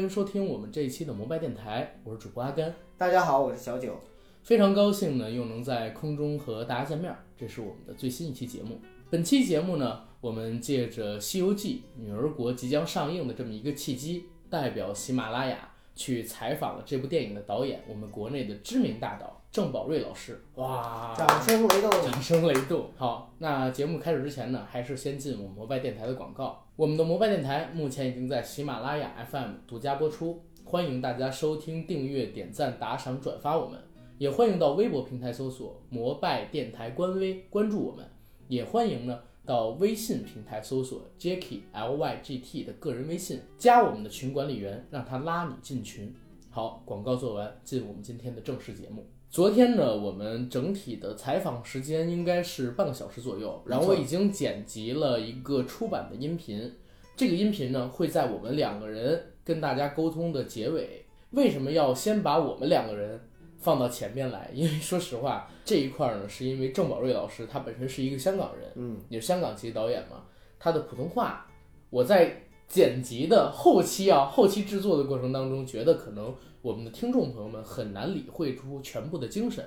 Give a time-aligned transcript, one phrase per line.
[0.00, 2.74] 欢迎收听我们这一期的摩拜电台，我是主播阿甘。
[2.96, 4.00] 大家好，我是小九。
[4.42, 8.80] 非常高兴呢，又能在空中和大家见面，这是我们的最新一期节目。
[9.10, 20.42] 本期节目呢，我们借着《西游记》女儿国即将上映的这么一个契机，代表喜马拉雅去采访了这部电影的导演，我们国内的知名大导郑宝瑞老师。
[20.54, 21.90] 哇，掌声雷动！
[21.90, 22.90] 掌声雷动！
[22.96, 26.64] 好，那节目开始之前呢，还是先进我们摩拜电台的广告。
[26.80, 33.78] 我们的摩拜电台目前已经在喜马拉雅 FM 独家播出，欢迎大家收听、订阅、点赞、打赏、转发我们，
[34.16, 38.06] 也欢迎到微博平台搜索“摩拜电台”官微关注我们，
[38.48, 46.10] 也欢迎呢到微信平台搜索 Jacky L Y G T 的个人微信，加我们的群管理员，让他拉你进群。
[46.48, 49.04] 好，广告做完，进我们今天的正式节目。
[49.30, 56.74] 昨天呢，我们整体的采访时间应该是半个小时左右，然后我已经剪辑了一个出版的音频，
[57.16, 61.06] 这个音频呢会在我们两个人跟大家沟通的结尾。
[61.30, 63.20] 为什么要先把我们两个人
[63.56, 64.50] 放到前面来？
[64.52, 70.24] 因为说实话，这一块呢是因为郑宝瑞老师他本身是一个香港人，嗯，也是香港籍导演嘛，
[70.58, 71.46] 他的普通话，
[71.88, 79.66] 我在剪辑的后期啊，后期制作的过程当中，觉得可能我们的听众朋友们很难理会出全部的精神，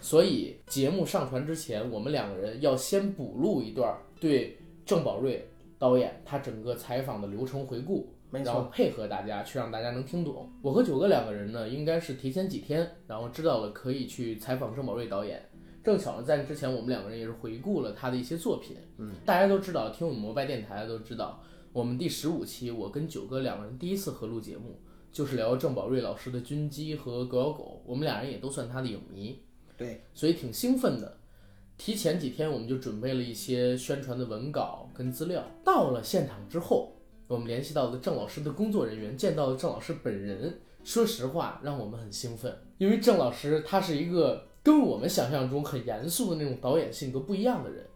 [0.00, 10.50] 所以节目上传之前，我们两个人要先补录一段对郑宝瑞导演他整个采访的流程回顾，然后，配合大家去让大家能听懂。
[10.60, 15.42] 我和九哥两个人呢，应该是提前几天，然后知道了可以去采访郑宝瑞导演。
[15.82, 18.76] 正巧呢，在之前我们两个人也是回顾了他的一些作品。
[18.98, 21.42] 嗯，大家都知道，听我们摩拜电台的都知道，
[21.72, 24.80] 我们第十五期我跟九哥两个人第一次合录节目，
[25.14, 29.40] 就是聊郑宝瑞老师的《军机》和《狗咬狗》，我们俩人也都算他的影迷。
[29.76, 31.16] 对，所以挺兴奋的。
[31.78, 35.44] 提前几天我们就准备了一些宣传的文稿跟资料。
[35.64, 36.92] 到了现场之后，
[37.28, 40.58] 我们联系到了郑老师的工作人员，见到了郑老师本人。
[40.82, 47.86] 说实话，让我们很兴奋，因为郑老师他是一个跟我们想象中很严肃的那种导演性格不一样的人，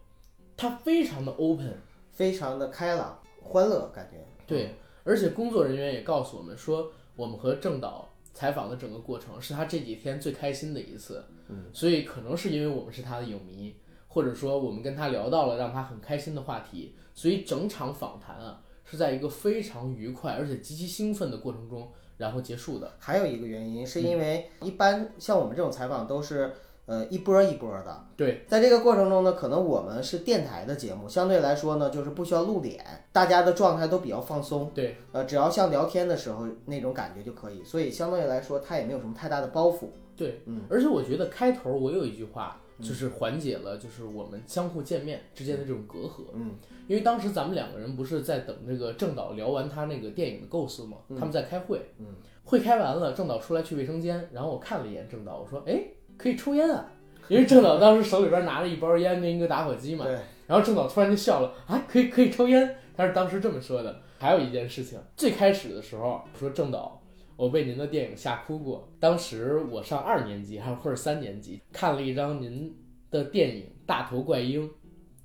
[0.56, 1.76] 他非常的 open，
[2.12, 4.24] 非常的开朗、欢乐，感觉。
[4.46, 11.24] 对，而且工作人员也告诉我们说，我们和郑导采访的整个过程是他这几天最开心的一次。
[11.48, 13.74] 嗯，所以可能是因为我们是他的影迷，
[14.06, 22.92] 或者说我们跟他聊到了让他很开心的话题，所以整场访谈啊是在一个非常愉快而且极其兴奋的过程中，然后结束的。
[23.00, 26.54] 还有一个原因是因为一般像我们这种采访都是
[26.88, 32.82] 呃一波一波的，对，在这个过程中呢，可能我们是电台的节目，相对来说呢就是不需要露脸，
[33.12, 39.88] 大家的状态都比较放松，对，呃，只要像聊天的时候那种感觉就可以，所以相对来说他也没有什么太大的包袱。
[40.16, 46.24] 对，嗯，而且我觉得开头我有一句话，就是缓解了就是我们相互见面之间的这种隔阂。
[46.32, 46.56] 嗯，
[46.88, 50.96] 因为当时咱们两个人不是在等这个郑导聊完他那个电影的构思吗？
[51.10, 52.06] 他们在开会，嗯，
[52.44, 55.84] 会开完了，郑导出来去卫生间，然后我看了一眼郑导，我说，哎，
[56.18, 56.84] 可以抽烟啊，
[57.28, 64.02] 因为郑导当时手里边拿着一包烟跟一个打火机嘛，对，然后郑导突然就笑了，啊，可以可以抽烟，他是当时这么说的。
[64.18, 67.00] 还有一件事情，最开始的时候说郑导，
[67.36, 68.88] 我被您的电影吓哭过。
[68.98, 72.76] 当时我上二年级还是或者三年级，看了一张您
[73.12, 74.68] 的电影《大头怪婴》，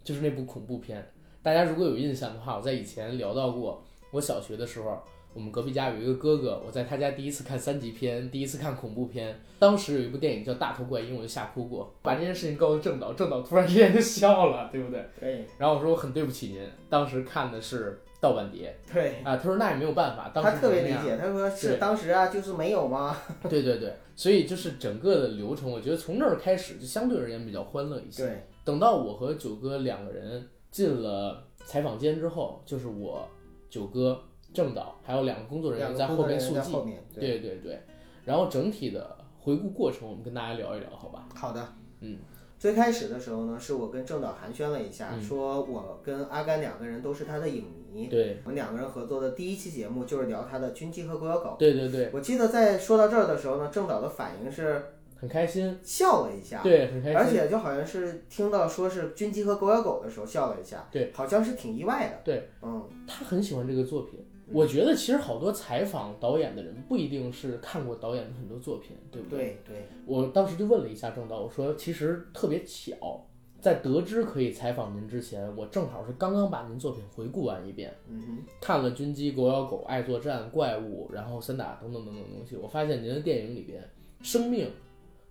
[0.04, 1.04] 就是那部恐怖片。
[1.42, 5.02] 大家如果有印象的话，我在以前聊到过，我小学的时候，
[5.34, 9.40] 我们隔壁家有一个哥哥，我在他家第一次看三级片，第一次看恐怖片。
[9.60, 11.94] 当时有一部电影叫《大头怪婴》，我就吓哭过。
[12.02, 15.06] 把这件事情告诉郑导，郑导突然之间就笑了，对不对？
[15.20, 19.38] 对然后我说我很对不起您，当时看的是盗版碟对，啊。
[19.38, 20.84] 他说那也没有办法，当时他特别。
[20.84, 23.16] 理解，他说是当时啊就是没有吗？
[23.50, 28.26] 对对对，所以就是整个的流程，我觉得从那儿开始就相对而言比较欢乐一些。
[28.26, 33.26] 对，等到我和九哥两个人进了采访间之后，就是我、
[33.70, 34.22] 九哥、
[34.54, 36.54] 郑导还有两个工作人员在后边速记。
[36.56, 37.82] 员在后面，对对对，
[38.24, 41.28] 然后整体的回顾过程，我们跟大家聊一聊，好吧？
[41.36, 42.20] 好的，嗯，
[42.58, 51.50] 最开始的时候呢，是我跟郑导寒暄了一下，嗯说我跟阿甘两个人都是他的影迷，对我们两个人合作的第一期节目就是聊他的《军机》和《狗咬狗》。
[51.58, 54.82] 对对对，我记得在说到这儿的时候呢，郑导的反应是
[55.16, 57.18] 很开心，笑了一下，对，很开心。
[57.18, 64.26] 而且就好像是听到说是《军机》和《狗咬狗》的时候笑了一下，对，好像是挺意外的，对，嗯，他很喜欢这个作品。
[64.52, 69.60] 我觉得其实好多采访导演的人不一定是看过导演的很多作品，对不对？
[69.66, 73.26] 对对，我当时就问了一下郑导，我说其实特别巧，
[73.62, 83.82] 在得知可以采访您之前，我正好是刚刚把您作品回顾完一遍，嗯看了《军机》《狗咬狗》《爱作战》《怪物》，然后《散打》等等等等东西，我发现您的电影里边，
[84.22, 84.70] 生命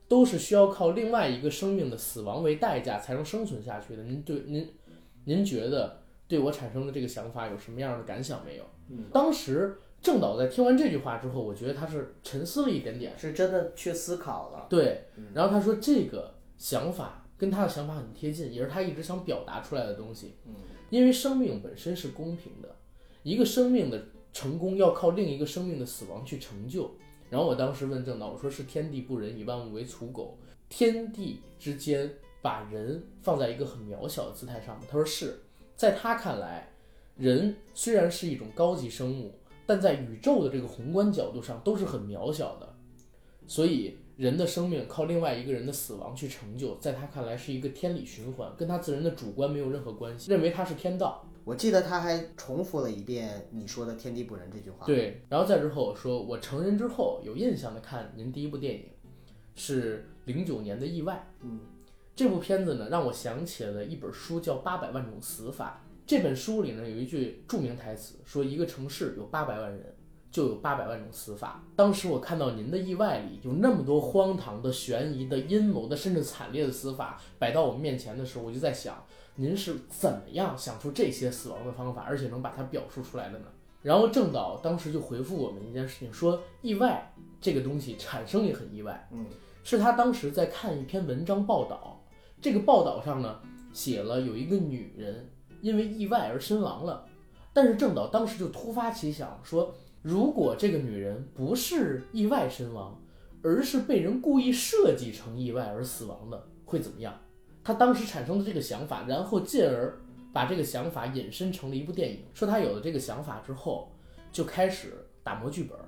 [0.08, 4.02] 都是需要靠另外一个生命的死亡为代价才能生存下去的。
[4.04, 4.68] 您对您，
[5.24, 8.64] 您觉得对我产生的这个想法有什么样的感想没有？
[8.88, 14.66] 嗯当时郑导在听完这句话之后，我觉得他是沉思了一点点，是真的去思考了。
[14.68, 20.34] 对，然后他说这个想法跟他的想法很贴近，也是他一直想表达出来的东西。
[20.46, 20.54] 嗯，
[20.90, 22.74] 因为生命本身是公平的，
[23.22, 24.02] 一个生命的
[24.32, 26.90] 成功要靠另一个生命的死亡去成就。
[27.30, 30.36] 然后我当时问郑导，我说是天地不仁，以万物为刍狗，
[30.68, 32.12] 天地之间
[32.42, 34.82] 把人放在一个很渺小的姿态上吗？
[34.88, 35.40] 他说是，
[35.76, 36.71] 在他看来，
[37.16, 39.34] 人虽然是一种高级生物，
[39.66, 42.74] 但在宇宙的这个宏观角度上都是很渺小的，
[43.46, 51.24] 所以人的生命靠另外一个人的死亡去成就，在他看来是一个天理循环，跟他自然的主观没有任何关系，认为他是天道。
[51.44, 54.86] 我记得他还重复了一遍你说的“天地不仁”这句话。
[54.86, 58.84] 对，然后再之后我说，我成人之后有印象的看您第一部电影
[59.56, 61.26] 是零九年的《意外》。
[61.44, 61.58] 嗯，
[62.14, 65.82] 这部片子呢让我想起了一本书，叫《八百万种死法》。
[66.06, 69.94] 这本书里呢有一句著名台词，说一个城市有八百万人，
[70.30, 71.62] 就有八百万种死法。
[71.76, 79.04] 当时我看到您的《意外》里有那么多荒唐的、悬疑的、阴谋的，甚至惨烈的死法摆到我们面前的时候，我就在想，
[79.36, 83.46] 您是怎么样想出这些死亡的方法，而且能把它表述出来的呢？
[83.82, 89.26] 然后郑导当时就回复我们一件事情，说意外这个东西产生也很意外，嗯，
[89.64, 92.04] 是他当时在看一篇文章报道，
[92.40, 93.40] 这个报道上呢
[93.72, 95.28] 写了有一个女人
[95.62, 97.06] 因为意外而身亡了，
[97.54, 103.00] 但是郑导当时就突发奇想说，如果这个女人不是意外身亡，
[103.42, 107.18] 而是被人故意设计成意外而死亡的，会怎么样？
[107.64, 109.96] 他当时产生的这个想法，然后进而
[110.32, 112.24] 把这个想法引申成了一部电影。
[112.34, 113.92] 说他有了这个想法之后，
[114.32, 115.78] 就开始打磨剧本。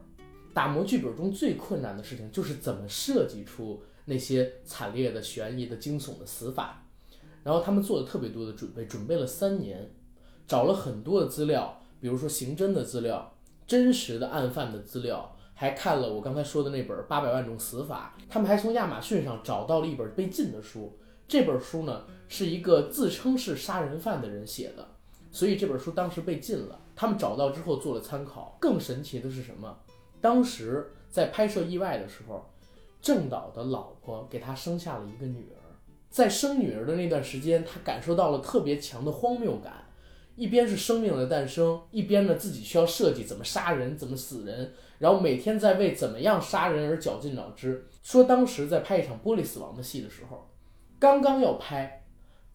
[0.53, 6.84] 打磨剧本中最困难的事情就是怎么设计出那些惨烈的、悬疑的、惊悚的死法。
[7.45, 9.89] 然后他们做了特别多的准备，准备了三年，
[10.49, 13.33] 找了很多的资料，比如说刑侦的资料、
[13.67, 18.17] 真实的案犯的资料，还看了我刚才说的那本《八百万种死法》。
[18.29, 20.99] 他们还从亚马逊上找到了一本被禁的书。
[21.29, 24.89] 这本书呢是一个自称是杀人犯的人写的，
[25.31, 26.81] 所以这本书当时被禁了。
[26.97, 28.57] 他们找到之后做了参考。
[28.61, 29.79] 更神奇的是什么？
[30.21, 32.51] 当时在拍摄《意外》的时候，
[33.03, 35.64] 郑导的老婆给他生下了一个女儿。
[36.15, 39.73] 在生女儿的那段时间，他感受到了特别强的荒谬感。
[40.37, 47.85] 一边是生命的诞生，一边呢自己需要设计怎么杀人、怎么死人，然后每天在为怎么样杀人而绞尽脑汁。
[48.05, 50.49] 说当时在拍一场玻璃死亡的戏的时候。
[51.01, 52.05] 刚刚要拍，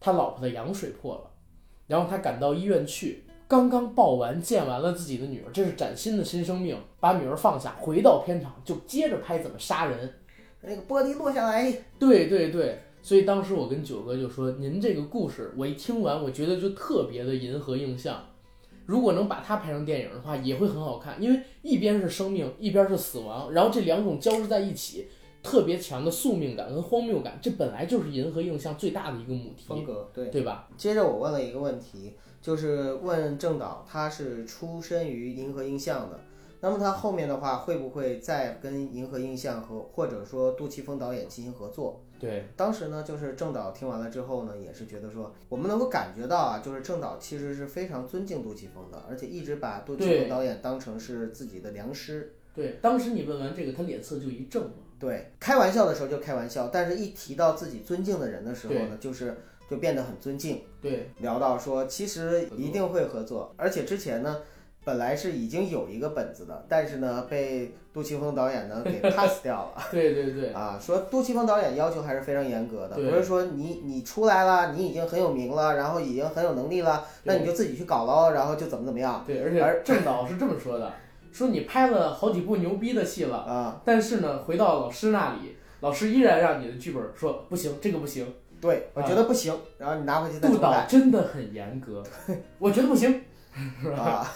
[0.00, 1.30] 他老婆的羊水破了，
[1.86, 10.14] 然后他赶到医院去，刚刚抱完、见完了自己的女儿，这是崭新的新生命，把女儿放下，回到片场就接着拍怎么杀人。
[10.62, 18.22] 那个玻璃落下来，对对对，所以当时我跟九哥就说：“您这个故事，我一听完，我觉得就特别的银河映像。
[18.86, 25.08] 如果能把它拍成电影的话，也会很好看，因为一边是生命，一边是死亡，然后这两种交织在一起。”
[25.42, 30.68] 特别强的宿命感跟荒谬感，这本来就是银河映像最大的一个母题风格，对对吧？
[30.76, 36.20] 接着我问了一个问题，就是问郑导，他是出身于银河映像的，
[36.60, 42.02] 那么他后面的话会不会再跟银河映像和或者说杜琪峰导演进行合作？
[42.20, 52.34] 对，当时呢，就是郑导听完了之后呢，也是觉得说，我们能够感觉到啊，就是郑导其实是非常尊敬杜琪峰的，而且一直把杜琪峰导演当成是自己的良师。
[52.54, 54.72] 对，当时你问完这个，他脸色就一正嘛。
[54.98, 59.34] 对，开玩笑的时候就开玩笑，但是一提到自己尊敬的人的时候呢，就是
[59.70, 60.60] 就变得很尊敬。
[60.82, 64.42] 对，聊到说其实一定会合作，而且之前呢，
[64.84, 69.82] 本来是已经有一个本子的，但是呢， 被杜琪峰导演呢 给 pass 掉了。
[69.92, 70.52] 对对对。
[70.52, 79.22] 啊，说杜琪峰导演要求还是非常严格的，不是说你你出来了，你已经很有名了，然后已经很有能力了，那你就自己去搞喽，然后就怎么怎么样。
[79.26, 80.92] 对，而且郑导是这么说的。
[81.32, 88.26] 说你拍了好几部牛逼的戏了啊，但是呢，回到老师那里，老师依然让你的剧本说不行，这个不行。
[88.60, 92.02] 对，我觉得不行，然后你拿回去再杜导真的很严格，
[92.58, 93.22] 我觉得不行，
[93.82, 94.32] 是吧？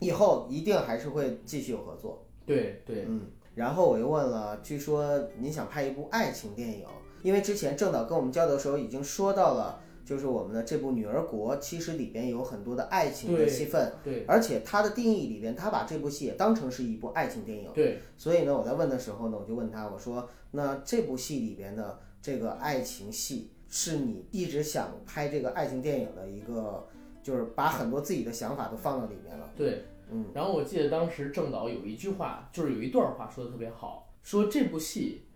[0.00, 2.24] 以后一定还是会继续有合作。
[2.46, 3.22] 对对，嗯。
[3.54, 6.86] 然后我又问了，据说您想拍一部爱情电影，
[7.22, 9.80] 因为之前郑导跟我们交流的时候已经说到了。
[10.02, 18.00] 就是我们的这部《女儿国》，其实里边有很多的爱情的戏份，对，而且他的定义里边，他把这部戏也当成是一部爱情电影，对。
[18.16, 26.88] 所以呢，我在问的时候呢，我就问他，我说，那这部戏里边的这个爱情戏，是你一直想拍这个爱情电影的一个，
[27.22, 30.26] 就是把很多自己的想法都放到里面了，对，嗯。
[30.34, 35.26] 然后我记得当时郑导有一句话，就是有一段话说的特别好，说这部戏。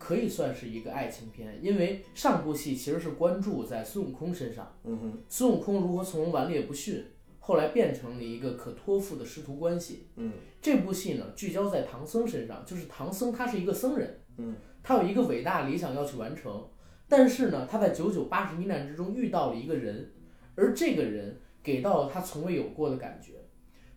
[0.00, 7.04] 可以算是一个爱情片，因为上部戏其实是关注在孙悟空身上，嗯哼，孙悟空如何从顽劣不驯，
[7.40, 10.06] 后来变成了一个可托付的师徒关系。
[10.14, 14.54] 嗯这部戏呢，聚焦在唐僧身上，就是唐僧他是一个僧人，嗯，
[14.84, 16.68] 他有一个伟大理想要去完成，
[17.08, 20.12] 但是呢，他在九九八十一难之中遇到了一个人，
[20.58, 23.32] 而这个人给到了他从未有过的感觉。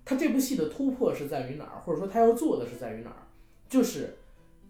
[0.06, 3.28] 他这部戏的突破是在于哪儿，或者说他要做的是在于哪儿？
[3.68, 4.16] 就是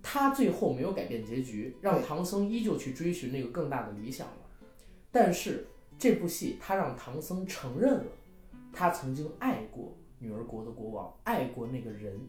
[0.01, 4.33] 他最后没有改变结局，让唐僧依旧去追寻那个更大的理想了。
[5.11, 5.67] 但是
[5.99, 8.05] 这部戏他让唐僧承认了，
[8.73, 12.19] 他曾经爱过女儿国的国王，爱过那个人。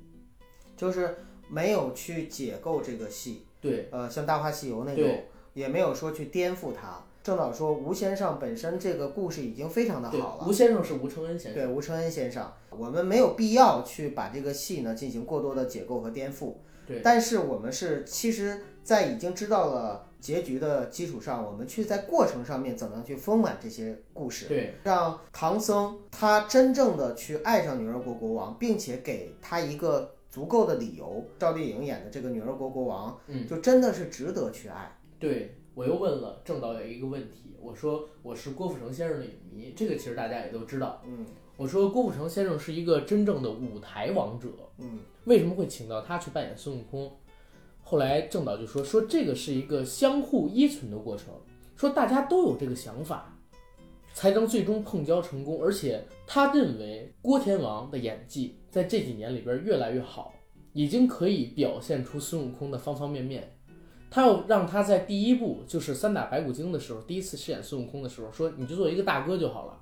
[0.74, 1.14] 就是
[1.48, 7.04] 没有去解构这个戏，对呃，像《大话西游》那种，也没有说去颠覆它。
[7.22, 10.46] 郑导说，吴先生本身这个故事已经非常的好，了。
[10.48, 11.54] 吴先生是吴承恩先生。
[11.54, 16.54] 对，吴承恩先生，我们没有必要去把这个戏呢进行过多的解构和颠覆。
[16.84, 31.24] 对，但是我们是其实，在已经知道了结局的基础上，我们去在过程上面怎么样去丰满这些故事，对让唐僧他真正的去爱上女儿国国王，并且给他一个足够的理由。
[31.38, 34.98] 赵丽颖演的这个女儿国国王，嗯，就真的是值得去爱。
[35.20, 41.02] 对，我又问了郑导演一个问题，我说我是郭富城先生的影迷，这个其实大家也都知道。
[41.06, 41.24] 嗯
[41.56, 44.48] 我说郭富城先生是一个真正的舞台王者，
[44.78, 47.10] 嗯为什么会请到他去扮演孙悟空？
[47.82, 51.28] 后来郑导就说说这个是一个相互依存的过程，
[51.76, 53.38] 说大家都有这个想法，
[54.12, 55.62] 才能最终碰交成功。
[55.62, 60.34] 而且他认为郭天王的演技在这几年里边越来越好，
[60.72, 63.56] 已经可以表现出孙悟空的方方面面。
[64.14, 69.80] 他要让他在第一部就是三打白骨精的时候，第一次饰演孙悟空的时候，说你就做一个大哥就好了，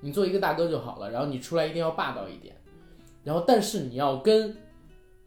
[0.00, 2.56] 你做一个大哥就好了，然后你出来一定要霸道一点，
[3.22, 4.56] 然后但是你要跟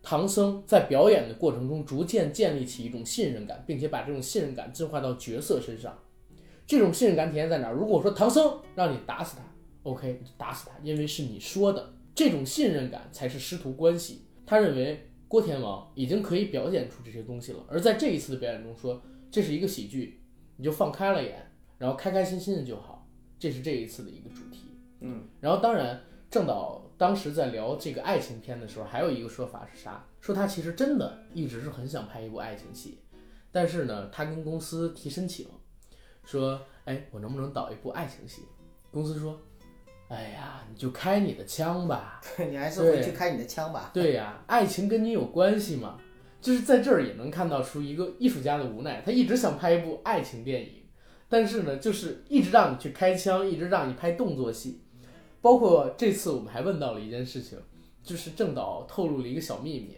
[0.04, 5.98] 唐僧在表演的过程中逐渐建立起一种信任感，并且把这种信任感进化到角色身上。
[6.68, 7.70] 这种信任感体现在哪？
[7.72, 9.44] 如果说唐僧让你打死他
[9.84, 11.94] ，OK，你就打死他，因为是你说的。
[12.14, 14.24] 这种信任感才是师徒关系。
[14.46, 20.22] 他认为郭天王已经可以表演出这些东西了，而在这一次的表演中说这是一个喜剧，
[20.58, 23.08] 你就放开了演，然后开开心心的就好。
[23.40, 24.76] 这是这一次的一个主题。
[25.00, 30.06] 嗯，然后当然，郑导当时在聊这个爱情片的时候，还有一个说法是啥？
[30.20, 33.00] 说他其实真的一直是很想拍一部爱情戏，
[33.54, 35.48] 但是呢，他跟公司提申请，
[36.26, 38.42] 说，哎，我能不能导一部爱情戏？
[38.92, 39.40] 公司说，
[40.12, 42.22] 哎呀，你就开你的枪吧。
[42.50, 43.92] 你还是回去开你的枪吧。
[43.94, 45.98] 对呀，爱情跟你有关系吗？
[46.42, 50.84] 就是在这儿也能看到出一个艺术家的无奈，他一直想拍一部爱情电影，
[51.30, 54.82] 但是呢，就是一直让你去开枪，一直让你拍动作戏。
[55.40, 57.58] 包括这次我们还问到了一件事情，
[58.04, 59.98] 就是郑导透露了一个小秘密，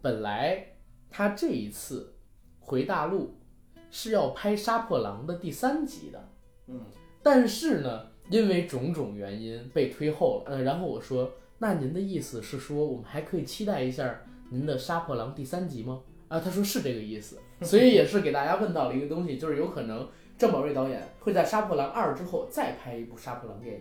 [0.00, 0.64] 本来
[1.10, 2.14] 他这一次
[2.60, 3.36] 回大陆
[3.90, 6.28] 是要拍《杀破狼》的第三集的，
[6.68, 6.80] 嗯，
[7.22, 10.52] 但是呢，因为种种原因被推后了。
[10.52, 16.00] 呃，然后我说，那您的意思是说，我们还可以期待一下您的《杀破狼》第三集吗？
[16.28, 20.08] 啊，他说是这个意思， 所以也是给大家问到了一个东西，就是有可能
[20.38, 23.80] 郑宝瑞导演会在《杀破狼二》之后再拍一部《杀破狼》电影。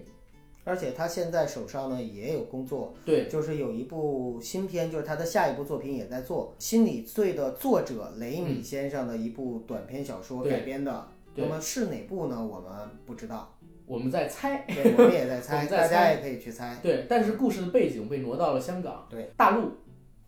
[0.66, 11.08] 而且他现在手上呢也有工作，对，就是有一部新片，就是他的下一部作品也在做《心理罪》的作者雷米先生的一部短篇小说改编的。
[11.36, 12.46] 那么是哪部呢？
[12.46, 12.70] 我们
[13.06, 13.58] 不知道，
[13.90, 16.78] 我们在猜，对，我们也在猜， 大家也可以去猜。
[16.80, 19.72] 对，但是故事的背景被挪到了香港、对大陆、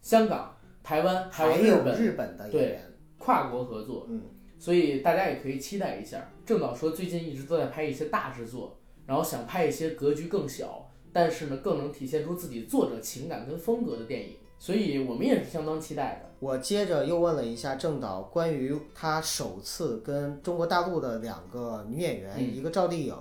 [0.02, 4.20] 香港、台湾还还有有日本日本的演对员，跨国合作，嗯，
[4.58, 6.28] 所以大家也可以期待一下。
[6.44, 8.76] 郑导说最近一直都在拍一些大制作，
[9.06, 16.32] 然后想拍一些格局更小，但是呢更能体现出自己作者情感跟风格的电影，所以我们也是相当期待的。
[16.40, 23.16] 我接着又问了一下郑导关于他首次跟中国大陆的两个女演员，嗯一个赵丽颖，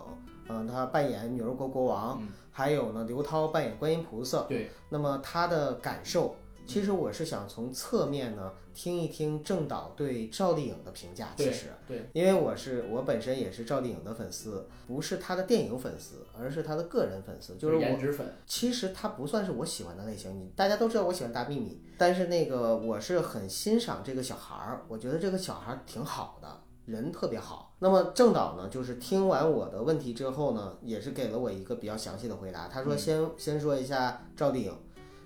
[0.49, 4.43] 嗯、他扮演女儿国国王，嗯还有呢刘涛扮演观音菩萨。
[4.43, 11.29] 对，那么他的感受，其实我是想从侧面呢听一听郑导对赵丽颖的评价。
[11.37, 27.77] 其实，对，因为我是我本身也是赵丽颖的粉丝，不是她的电影粉丝，而是她的个人粉丝，就是我颜值粉，其实她不算是我喜欢的类型，你大家都知道我喜欢大幂幂，但是那个我是很欣赏这个小孩儿，我觉得这个小孩儿挺好的，人特别好。
[27.79, 32.69] 那么郑导呢，就是听完我的问题之后呢，也是给了我一个比较详细的回答。
[32.69, 34.77] 他说先、先说一下赵丽颖，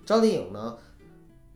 [0.05, 0.77] 赵丽颖呢，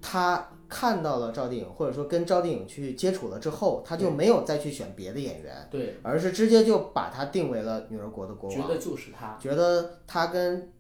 [0.02, 8.62] 他看到了赵丽颖，或者说跟赵丽颖去接触了之后，他就没有再去选别的演员，对，而是直接就把她定为了女儿国的国王。
[8.62, 10.72] 觉得就是她，觉得她跟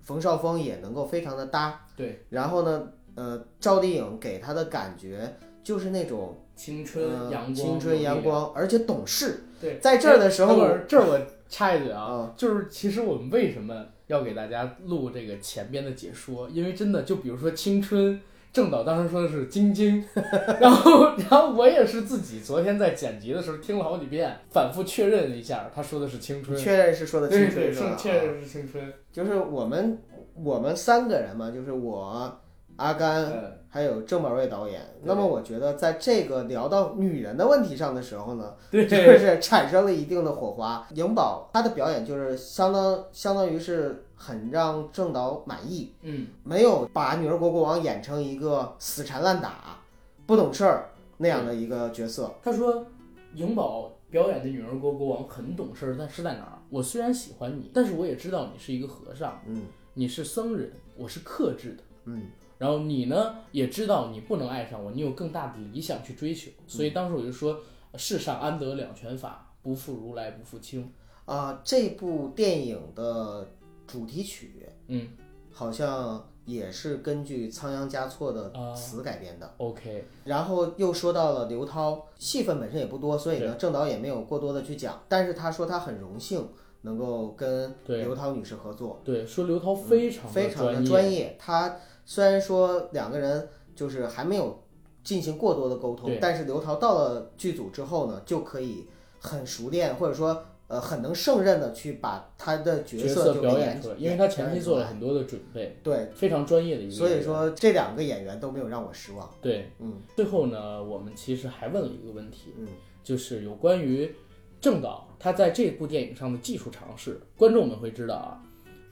[0.00, 1.86] 冯绍峰也能够非常的搭。
[1.96, 8.22] 对，然后呢，呃，赵丽颖给他的感觉就是那种青春呃阳光，青春阳。
[8.22, 9.44] 光，而且懂事。
[9.60, 16.48] 对，在这儿的时候这儿 我插一嘴啊，啊，就是其实我们为什么要给大家录这个前边的解说？
[16.48, 18.20] 因为真的，就比如说青春，
[18.52, 20.04] 郑导当时说的是晶晶，
[20.60, 29.98] 然后然后我也是自己昨天在剪辑的时候听了好几遍，反复确认了一下，他说的是青春，确认是说的青春确认是青春，就是我们
[30.34, 32.40] 我们三个人嘛，就是我
[32.80, 34.80] 阿甘嗯，还有郑宝瑞导演。
[35.02, 40.86] 那么我觉得在这个聊到女人的问题上的时候呢，对就是产生了一定的火花。
[40.94, 49.78] 颖宝她的表演就是相当相当于是很让郑导满意，嗯，没有把女儿国国王演成一个死缠烂打、
[50.24, 52.32] 不懂事儿那样的一个角色。
[52.42, 52.86] 他说
[53.34, 56.58] 颖宝表演的女儿国国王很懂事儿，但是在哪儿？
[56.70, 61.82] 我虽然喜欢你，但是我也知道你是一个和尚，嗯你是僧人，我是克制的。
[62.06, 62.28] 嗯
[62.60, 66.50] 然后你呢，也知道你不能爱上我，你有更大的理想去追求。
[66.66, 67.58] 所以当时我就说，
[67.96, 70.92] 世上安得两全法，不负如来不负卿。
[71.24, 73.48] 啊、这部电影的
[73.86, 75.08] 主题曲嗯
[75.50, 79.50] 好像也是根据仓央嘉措的啊词改编的。
[79.56, 85.00] ，OK，然后又说到了刘涛，戏份本身也不多，所以呢，郑导也没有过多的去讲。
[85.08, 86.46] 但是他说他很荣幸
[86.82, 91.36] 能够跟刘涛女士合作，对，说刘涛非常嗯非常的专专业。
[91.38, 91.76] 他
[92.10, 94.60] 虽然说两个人就是还没有
[95.04, 98.84] 进行过多的沟通对，但是刘涛到了剧组之后呢，就可以
[99.20, 106.92] 很熟练，或者说呃很能胜任的去把他的角角色就给演表出来，因为他前期做了很多的准备，对，非常专业的一个。
[106.92, 109.30] 所以，说这两个演员都没有让我失望。
[109.40, 112.66] 对，嗯最后呢，我们其实还问了一个问题，嗯
[113.04, 114.12] 就是有关于
[114.60, 117.20] 郑导他在这部电影上的技术尝试。
[117.36, 118.42] 观众们会知道啊，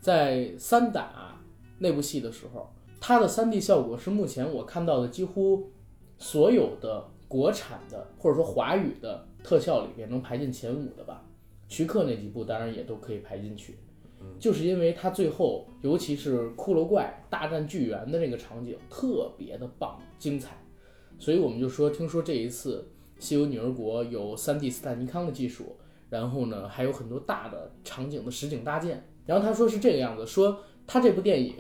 [0.01, 1.37] 在三打
[1.81, 5.71] 那部戏的时候，它的 3D 效果是目前我看到的几乎
[6.19, 11.25] 所有的国产的或者说华语的特效里边能排进前五的吧。
[11.69, 13.79] 徐克那几部当然也都可以排进去，
[14.39, 20.57] 就是因为它最后，尤其是骷髅怪大战巨猿的那个场景特别的棒精彩，
[21.19, 22.91] 所以我们就说，听说这一次
[23.23, 25.77] 《西游女儿国》有 3D 斯坦尼康的技术，
[26.09, 29.07] 然后呢还有很多大的场景的实景搭建。
[29.27, 31.57] 然后他说是这个样子，说他这部电影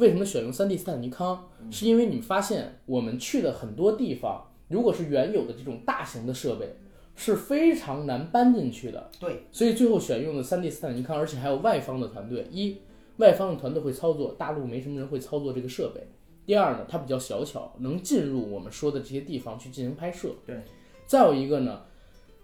[0.00, 6.74] 为什么选用三 D 斯坦尼康，是因为你们发现我们去的很多地方，如果是原有的这种大型的设备，
[7.14, 9.10] 是非常难搬进去的。
[9.20, 12.48] 对，所以最后选用的三 D 斯坦尼康，而且还有外方的团队。
[12.50, 12.78] 一，
[13.18, 16.00] 外方的团队会操作，大陆没什么人会操作这个设备。
[16.46, 20.30] 第二呢，它比较小巧，能进入我们说的这些地方去进行拍摄。
[20.46, 20.62] 对。
[21.04, 21.82] 再有一个呢，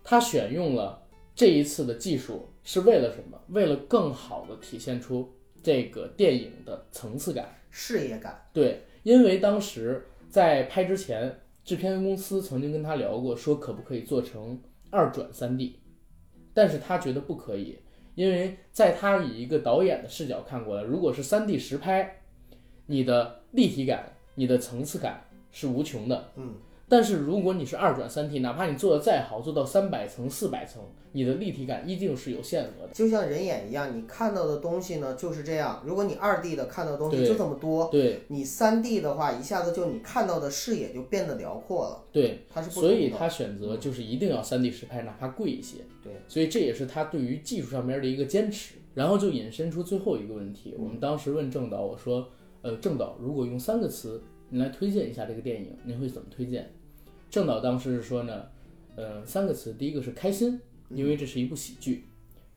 [0.05, 1.03] 它选用了
[1.35, 3.40] 这一次的技术是为了什么？
[3.49, 5.31] 为了更好的体现出
[5.66, 7.52] 这个电影的层次感。
[7.72, 8.40] 视野感。
[8.52, 15.81] 对，因为当时在拍之前，制片公司曾经跟他聊过，说可不可以做成二转三 D，
[16.55, 17.76] 但是他觉得不可以，
[18.14, 22.22] 因为在他以一个导演的视角看过来，如果是三 D 实拍，
[22.87, 26.31] 你的立体感、你的层次感是无穷的。
[26.37, 26.55] 嗯，
[26.88, 30.81] 但是如果你是二转三 D，哪怕你做的再好，做到三百层、四百层，
[31.12, 32.92] 你的立体感一定是有限额的。
[32.92, 35.83] 就像人眼一样，你看到的东西呢就是这样。
[35.85, 42.05] 如果你二 D 的看到的东西就这么多，对你三 D 的话，一下子就你看到的视野就变得辽阔了。
[42.12, 45.79] 对，它是不所以他选择就是一定要三 D 实拍，哪怕贵一些。
[46.05, 48.77] 对，所以这也是他对于技术上面的一个坚持。
[48.94, 52.27] 然后就引申出最后一个问题，我们当时问郑导，我说，
[52.62, 56.66] 呃，郑导，如果用三个词你来推荐一下这个电影，您会怎么推荐？
[57.31, 58.47] 郑导当时是说呢，
[58.97, 60.61] 呃，三个词，第一个是开心，
[60.91, 62.05] 因为这是一部喜剧；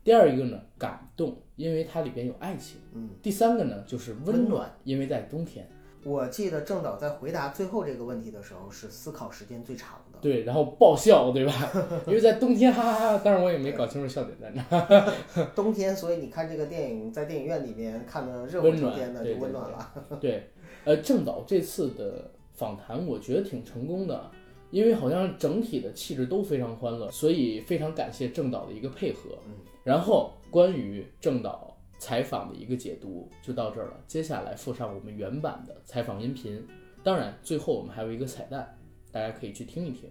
[0.04, 5.68] 第二一个呢，感动，因为它里边有爱情；嗯，第三个呢，就是温温暖，因为在冬天。
[6.06, 10.18] 我记得郑导在回答最后这个问题的时候是思考时间最长的。
[10.22, 11.54] 对，然后爆笑，对吧？
[12.08, 13.18] 因为在冬天，哈哈哈！
[13.18, 15.14] 当然我也没搞清楚笑点在哪。
[15.54, 19.94] 冬天，所以你看这个电影在电影院里面看的热火温暖朝天的，就温暖了。
[20.22, 20.50] 对，
[20.86, 24.32] 呃，郑导这次的访谈我觉得挺成功的，
[24.72, 29.32] 因为好像整体的气质都非常欢乐，所以非常感谢郑导的一个配合。
[29.48, 29.54] 嗯，
[29.84, 36.66] 然后关于郑导采访的一个解读就到这儿了，接下来附上我们原版的采访音频，
[37.04, 38.78] 当然最后我们还有一个彩蛋，
[39.12, 40.10] 大家可以去听一听。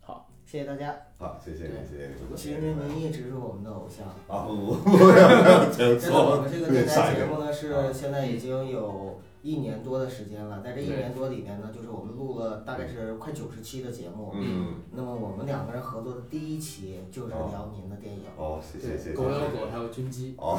[0.00, 0.96] 好，谢谢大家。
[1.16, 2.36] 好，谢谢你，谢谢你。
[2.36, 4.06] 其实您一直是我们的偶像。
[4.26, 14.32] 啊不不不，不要不 我们这个，电台节目呢是现在已经有一年多的时间了，在这一年多里面呢，就是我们录了大概是快九十期的节目。
[14.34, 18.24] 嗯，那么我们两个人合作的第一期就是聊您的电影。
[18.36, 19.12] 哦，谢谢谢谢。
[19.14, 20.58] 狗咬狗还有军机，哦，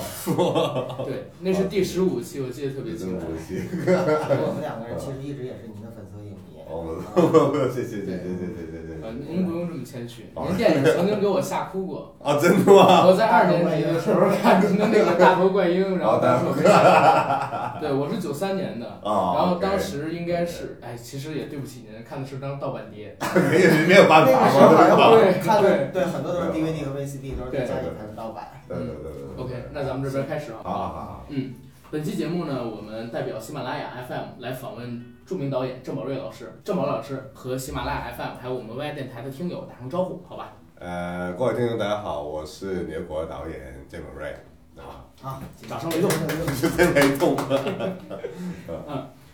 [1.06, 3.26] 对，那是第十五期，我记得特别清楚。
[3.26, 3.58] 真不行。
[3.86, 6.60] 我们两个人其实一直也是您的粉丝和影迷。
[6.68, 7.14] 哦，啊
[7.72, 8.91] 谢谢谢谢谢谢谢谢。
[9.20, 12.16] 呃，您不用这么谦虚，哦您电影曾经给我吓哭过。
[12.24, 13.06] 啊，真的吗？
[13.06, 17.80] 我在二年级的时候看您的那个大头怪婴，然后当时我没吓到。
[17.80, 23.16] 对，我是九三年的，啊，然后当时应该是，哎，其实也对不起您，看的是张盗版碟。
[23.52, 28.48] 没有没有办那法个时候好像嘛，对看的对对很多都是 DVD 和 VCD 都是在家里看的盗版。
[28.68, 29.44] 对对对对对。
[29.44, 30.60] OK，那咱们这边开始啊。
[30.64, 31.54] 好好好好，嗯，
[31.90, 36.52] 本期节目呢，我们代表喜马拉雅 FM 来访问著名导演郑宝瑞老师。
[36.62, 40.52] 郑宝瑞老师和喜马拉雅 FM 还有我们 Y 电台的听友打声招呼，好吧？
[40.78, 44.36] 呃，各位听众大家好，我是牛国的导演郑宝瑞。
[44.76, 46.10] 好，啊，掌声雷动。
[46.76, 47.38] 真没动。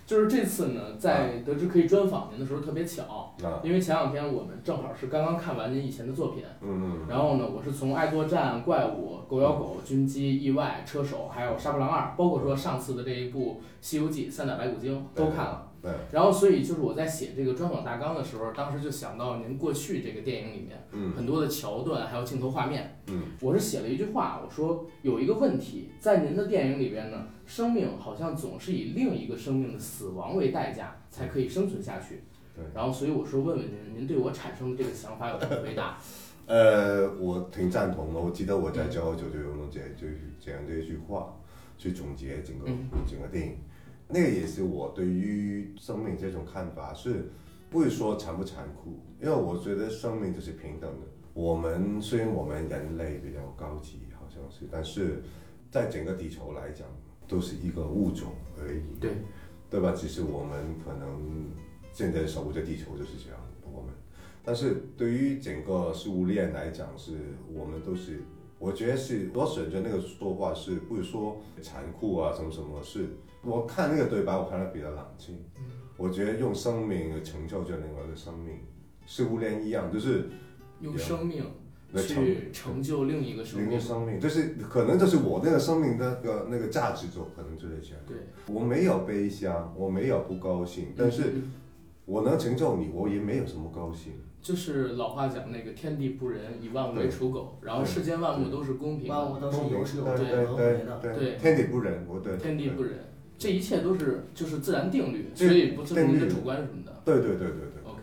[0.06, 15.64] 就是这次呢，在得知可以专访您的时候特别巧，啊，因为前两天我们正好是刚刚看完您以前的作品，嗯然后呢，我是从《爱作战》《怪物》《狗咬狗》《军机》《意外》《车手》还有《杀破狼二》，包括说上次的这一部《西游记》《三打白骨精》都看了。
[15.88, 23.00] 对，然后，所以就是我在写这个专访大纲的时候，当时就想到您过去这个电影里面嗯很多的桥段，还有镜头画面。
[23.08, 32.23] 嗯我是写了一句话，我说有一个问题，在您的电影里边呢，生命好像总是以另一个生命的死亡为代价才可以生存下去。
[32.54, 35.97] 对然后，所以我说问问您，您对我产生的这个想法有什么回答？
[36.47, 38.19] 呃，我挺赞同的。
[38.19, 40.08] 我记得我在九九就用了这就
[40.39, 41.38] 这样的一句话
[41.78, 43.58] 去总结整个嗯整个电影。
[44.10, 47.30] 那个也是我对于生命这种看法，是
[47.70, 51.08] 不是说残不残酷，因为我觉得生命就是平等的。
[51.34, 55.22] 我们虽然我们人类比较高级，好像是，但是
[55.70, 56.88] 在整个地球来讲，
[57.28, 58.82] 都是一个物种而已。
[59.00, 59.12] 对，
[59.70, 59.91] 对吧？
[59.91, 61.52] 只是我们可能
[61.91, 63.39] 现在守护着地球就是这样，
[63.72, 63.93] 我们。
[64.43, 67.12] 但是对于整个食物链来讲，是
[67.54, 68.22] 我们都是，
[68.58, 73.10] 我觉得是我选择那个说话是不是说残酷啊什么什么，是
[73.48, 75.38] 我看那个对白，我看得比较冷静。
[75.96, 78.60] 我觉得用生命来成就着另外一个生命，
[79.06, 80.30] 似乎连一样，就是
[80.82, 81.44] 用生命
[81.94, 83.84] 来成去成就另一个生命另一个。
[83.84, 88.04] 生命，就是可能就是我那个生命的那个那个价值，就可能就是这样。
[88.06, 88.18] 对，
[88.54, 91.54] 我没有悲伤，我没有不高兴，但是嗯
[92.06, 94.14] 我能成就你，我也没有什么高兴。
[94.40, 101.00] 就是老话讲那个天地不仁，以万物为刍狗，然后世间万物都是公平的，万物都是有始有对终有轮回的。
[101.02, 102.94] 对对天地不仁，我对天地不仁，
[103.38, 107.02] 这一切都是就是自然定律，所以不是定律您的主观什么的。
[107.06, 107.84] 对对对对对。
[107.86, 108.02] OK，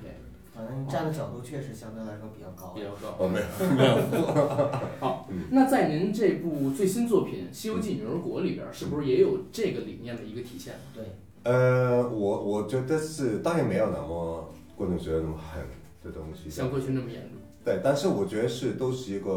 [0.54, 2.80] 反正站的角度确实相对来说比较高比。
[2.82, 3.16] 较高。
[3.18, 4.70] 哦，没有没有，
[5.00, 10.74] 好嗯，那在您这部最新作品《西游记女儿国》里边，是不是也有这个理念的一个体现？
[10.94, 11.04] 对，
[11.42, 15.62] 呃，我我觉得是，当然没有那么观众觉得那么狠
[16.04, 17.32] 的东西，像过去那么严重？
[17.64, 19.30] 对，但是我觉得是都是一个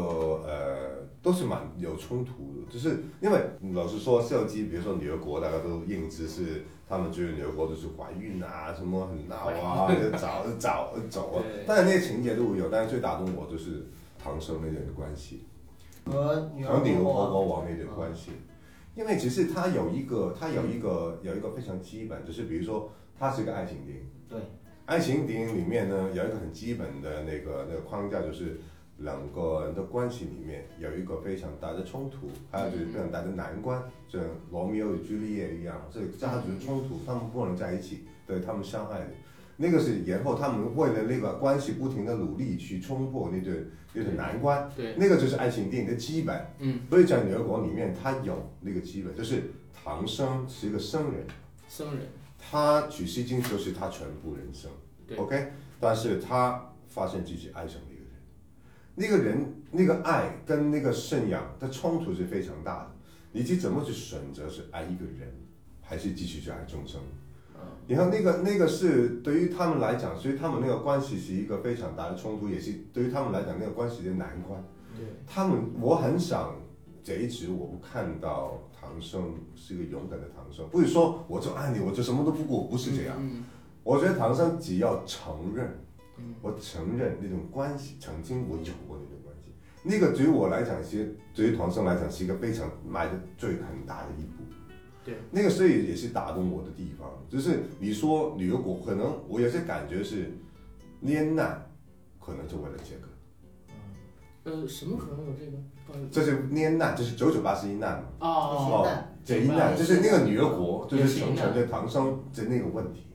[0.46, 0.97] 呃，
[1.28, 3.38] 都是蛮有冲突的，就是因为
[3.74, 13.86] 老实说，《西游记》比如说女儿国，大家都认知是他们觉得女儿国就是怀孕啊，什么很闹啊，就找找走啊对，当然那些情节都有，但是最打动我就是
[14.18, 15.44] 唐僧那点的关系。
[16.06, 18.30] 和女儿和女儿国国王那点关系，
[18.94, 24.38] 因为其实它有一个，它有一个有一个非常基本，就是比如说它是一个爱情电影，对，
[24.86, 28.58] 爱情电影里面呢有一个很基本的那个那个框架，就是
[28.98, 39.06] 两个人的关系里面有一个非常大的冲突，还有就是非常大的难关，就像罗密欧与朱丽叶一样，这个家族的冲突，他们不能在一起，对他们伤害的。
[39.56, 46.46] 那个是然后他们为了那个关系不停的努力去冲破那对那对难关，对，那个就是爱情电影的基本。
[46.60, 51.26] 嗯，所以在女儿国里面，它有那个基本，就是唐僧是一个僧人，
[51.68, 52.06] 僧人，
[52.38, 54.70] 他取西经就是他全部人生
[55.06, 57.88] 对，OK，但是他发现自己爱上了
[58.98, 62.90] 那个人那个爱跟那个信仰的冲突是非常大的，
[63.30, 65.32] 你去怎么去选择是爱一个人，
[65.80, 67.00] 还是继续去爱众生？
[67.54, 74.60] 嗯，然后那个那个是对于他们来讲，所以他们那个关系是一个非常大的冲突，也是对于他们来讲那个关系的难关。
[74.96, 76.56] 对，他们我很想
[77.04, 83.16] 这一集我不看到唐僧是一个勇敢的唐僧，不是说我就爱你，我就什么都不顾，不是这样。
[83.18, 83.44] 嗯，
[83.84, 85.78] 我觉得唐僧只要承认，
[86.18, 89.52] 嗯我承认那种关系，曾经我有过那种关系，
[89.82, 94.42] 那个对于我来讲，其实对于唐僧来讲是一个非常迈的最很大的一步。
[95.04, 100.30] 对，那个所以也是打动我的地方，就是你说旅游国，可能我有些感觉是
[101.00, 101.66] 恋难，
[102.20, 103.08] 可能就为了这个。
[104.44, 106.08] 呃，什么可能有这个？
[106.10, 108.08] 这是恋难，就是九九八十一难嘛。
[108.20, 113.06] 哦，难这一难就是那个女儿国，就是成全着唐僧的那个问题。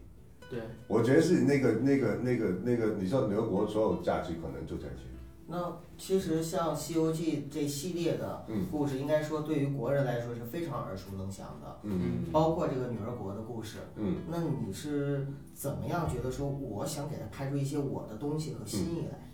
[0.53, 5.09] 对，我觉得是那个那个那个那个，你说女儿国所有价值可能就在这里。
[5.47, 8.67] 那其实像《西游记》这系列的嗯。
[8.71, 12.25] 故事，应该说对于国人来说是非常耳熟能详的，嗯。
[12.31, 13.79] 包括这个女儿国的故事。
[13.95, 19.29] 嗯，那你是怎么样觉得说，我想给他拍出一些我的东西和新意来？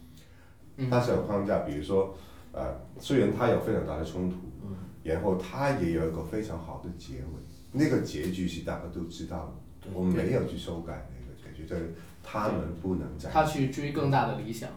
[0.77, 0.89] 嗯。
[0.89, 2.15] 它是有框架，比如说，
[2.53, 4.75] 呃，虽然它有非常大的冲突，嗯。
[5.03, 7.39] 然后它也有一个非常好的结尾，
[7.71, 9.58] 那个结局是大家都知道的，对
[9.93, 14.69] 我们没有去修改那个结局，就是他们不能再他去追更大的理想。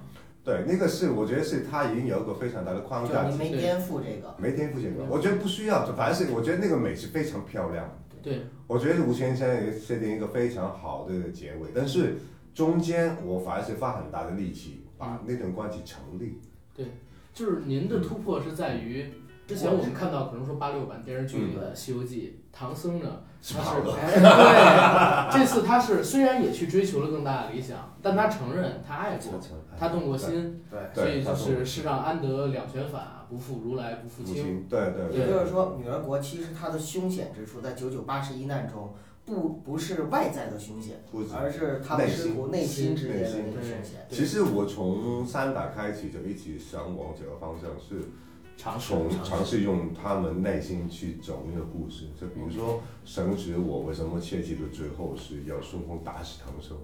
[0.44, 8.16] 对，那个是我觉得是他已经有一个非常大的框架你，没颠覆这个，没颠覆这个，我觉得不需要，反正是我觉得那个美是非常漂亮的。
[8.22, 12.16] 对，我觉得吴先生也设定一个非常好的结尾，但是
[12.52, 16.40] 中间我反而是花很大的力气把那段关系成立。
[16.74, 16.86] 对。
[17.34, 19.06] 就是您的突破是在于，
[19.46, 29.40] 之前我们看到可能说八六版电视剧里的《西游记》，唐僧呢，他是对，这次他是虽然也去追求了更大的理想，但他承认他爱过，
[29.78, 30.80] 他动过心，对。
[30.94, 34.34] 所以就是世上安得两全法，不负如来不负卿。
[34.34, 41.02] 父亲，对对也就是说，女儿国其实它的凶险之处在九九八十一难中，不不是外在的凶险，
[41.34, 44.06] 而是他们师徒内心之间的那个凶险。
[44.10, 48.10] 其实我从三打开始就一直想往这个方向，是
[48.56, 52.06] 尝试从尝试用他们内心去走那个故事。
[52.20, 56.76] 就比如说神指我为什么切记的最后是要孙悟空打死唐僧，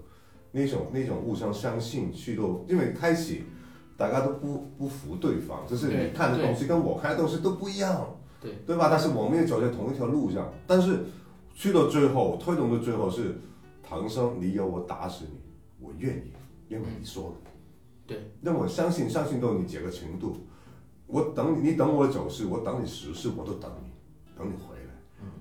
[0.51, 3.41] 那种那种互相相信去到，因为开始
[3.95, 8.87] 大家都不不服对方，就是你看的东西跟我看的东西都不一样，对对吧？
[8.89, 11.05] 但是我们也走在同一条路上，但是
[11.53, 13.39] 去到最后推动的最后是
[13.83, 15.39] 唐僧，你要我打死你，
[15.85, 16.31] 我愿意，
[16.67, 17.49] 因为你说的。
[18.07, 20.37] 对，那我相信，相信到你这个程度，
[21.09, 23.89] 我等你，你等我走势，我等你十世，我都等你，
[24.37, 24.93] 等你回来。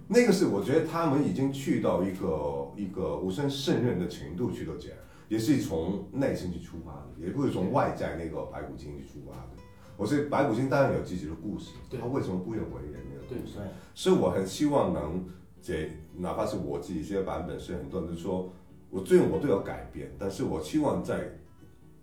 [0.09, 9.63] 那个是我觉得他们已经去到一个一个互相信任的程度去到这样，也是从内心去出发的，也不是从外在那个白骨精去出发的。
[9.99, 13.57] 我是白骨精当然有自己的故事，对他为什么不愿为人那个故事？
[13.59, 15.23] 对，所以我很希望能
[15.61, 18.51] 这，哪怕是我自己这些版本是很多人都说，
[18.89, 21.31] 我最我都有改变，但是我希望在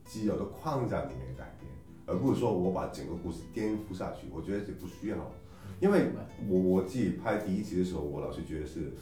[0.03, 1.54] 既有的框架里面改变，
[2.05, 4.27] 而不是说我把整个故事颠覆下去。
[4.31, 5.31] 我觉得这不需要，
[5.79, 6.07] 因为
[6.47, 8.93] 我我自己拍第一集的时候，我老是觉得是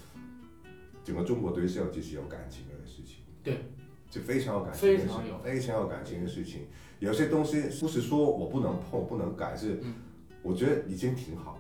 [1.04, 3.66] 整个中国对摄影机是有感情的事情，对，
[4.10, 6.68] 就非常有感情的事情，非常有非常有感情的事情。
[7.00, 9.94] 有些东西不是说我不能碰、不能改，是嗯
[10.42, 11.60] 我觉得已经挺好。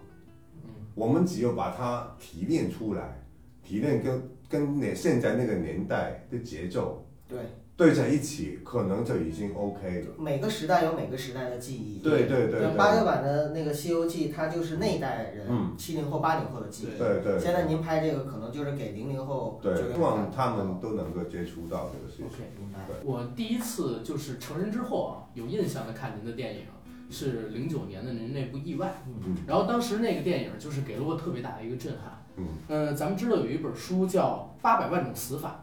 [0.63, 3.21] 嗯我们只有把它提炼出来，
[3.63, 7.39] 提炼跟跟那现在那个年代的节奏对，
[7.75, 10.07] 对在一起，可能就已经 OK 了。
[10.17, 11.99] 每个时代有每个时代的记忆。
[11.99, 16.97] 对对对对，八六版的那个《西游记》，它就是那一代人嗯七零后、八零后的记忆。
[16.99, 17.39] 对对。
[17.39, 22.25] 现在您拍这个，可能就是给零零后对，希望他们都能够接触到这个事情。
[22.27, 22.79] OK，明白。
[23.03, 26.61] 我第一次就是成人之后啊，有印象的看您的电影
[27.09, 28.87] 是零九年的您那部《意外》，
[29.25, 32.23] 嗯然后当时那个电影就是给了我特别大的一个震撼。
[32.35, 35.62] 嗯嗯，咱们知道有一本书叫《八百万种死法》，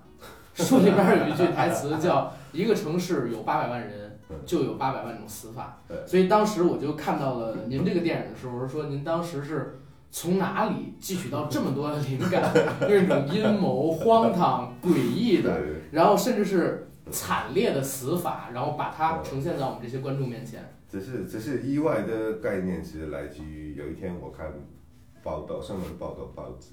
[0.65, 5.81] 书里边有一句 台词叫“一个城市有八百万人，就有八百万种死法”。
[5.89, 20.73] 对所以当时我就看到了您这个电影的时候，说您当时是从哪里汲取到这么多的灵感，那种阴谋、荒唐、诡异的，对然后甚至是惨烈的死法，然后把它呈现在我们这些观众面前。
[20.91, 24.53] 只是只是意外的概念是来自于有一天我看
[25.23, 26.71] 报道上面报道报纸，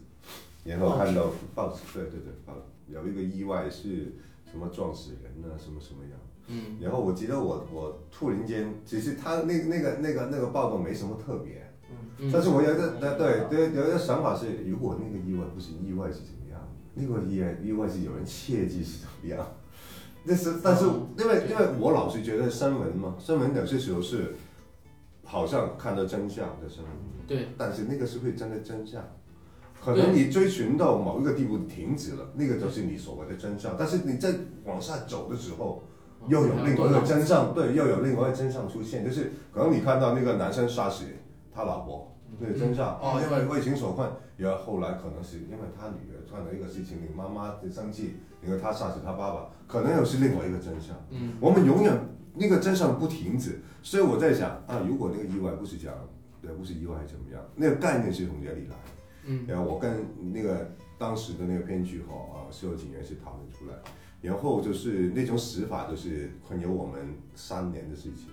[0.63, 2.53] 然后看到报纸对对对报
[2.87, 4.15] 有一个意外是
[4.49, 6.77] 什么撞死人啊什么什么样，嗯。
[6.79, 11.71] 然后我记得我我突然间，其实他那那个那个那个报道没什么特别，
[12.19, 12.29] 嗯。
[12.31, 16.59] 但是我有一个对对对有一个想法是，如果那个意外不是意外是怎么样？
[16.95, 19.45] 那个意外意外是有人切记是怎么样？
[20.23, 24.35] 那是但是因为因为我老是觉得新闻嘛，新闻有些时候是
[25.23, 26.91] 好像看到真相的新闻，
[27.25, 29.01] 对，但是那个是会真的真相。
[29.83, 33.75] 可能你追寻到某一个地步停止了，那个就是你所谓的真相。
[33.77, 34.33] 但是你在
[34.65, 35.83] 往下走的时候，
[36.27, 41.05] 又有另外一个真相，对，又有另外一个真相出现，就是可能你看到那个男生杀死
[41.53, 50.95] 他老婆，那个真相、嗯哦，因为为情所困，然后后来可能是因为他女儿犯了一个事情你妈妈的生气，因为他杀死他爸爸，可能又是另外一个真相。
[51.11, 51.97] 嗯我们永远
[52.33, 55.95] 那个真相不停止，所以我在想啊，如果那个意外不是这样，
[56.41, 57.41] 对，不是意外怎么样？
[57.55, 58.75] 那个概念是从哪里来？
[59.27, 63.75] 嗯然后我跟那个当时的那个编剧和啊所有警员是讨论出来，
[64.21, 68.29] 然后就是那种死法就是困扰我们三年的事情。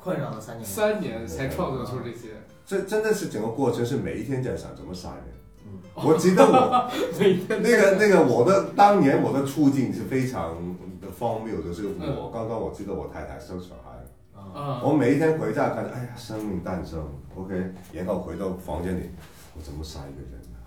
[0.00, 0.64] 困扰了三年。
[0.64, 2.28] 三年才创作出这些，
[2.64, 5.24] 这真的是整个过程是每一天在想怎么杀人。
[5.66, 6.88] 嗯我记得我
[7.18, 10.54] 每天那个那个我的当年我的处境是非常
[11.00, 14.40] 的荒谬，就是嗯我刚刚我记得我太太生小孩了。
[14.40, 19.10] 啊，啊，我每一天回家看着，哎呀，生命诞生，OK，然后回到房间里，
[19.58, 20.58] 我怎么杀一个人呢？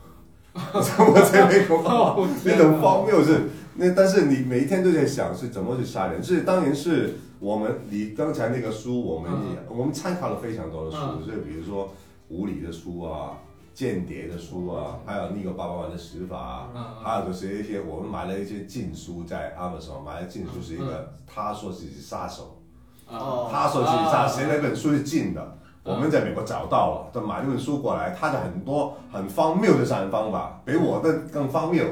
[0.53, 6.21] 我在美国， 哦那种荒谬是那，但是你每一天都在想是怎么去杀人。
[6.21, 11.25] 是当然是我们你刚才那个书，我们也、我们参考了非常多的书，嗯。
[11.25, 11.93] 就比如说
[12.27, 13.37] 无理的书啊。
[13.73, 22.61] 间谍的书啊，还有那个八百万的死法啊，嗯还有就是一些我们买了一些禁书在 Amazon 买的禁书是一个，他说自己是杀手，
[23.07, 24.27] 啊，他说自己杀，啊。
[24.27, 31.83] 谁那本书是禁的，我们在美国找到了，就买这本书过来，他的很多很荒谬的杀人方法，比我的更荒谬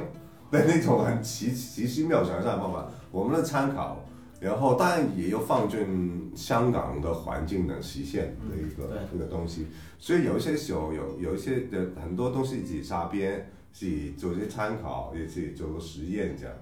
[0.52, 3.98] 的那种很奇奇奇妙想杀人方法，我们的参考，
[4.40, 9.18] 然后当然也有放进香港的环境的实现的一个、对。
[9.18, 16.56] 一个东西，所以有一些时候有有一些的很多东西自己瞎编，自己做一些参考，也自己做个实验这样，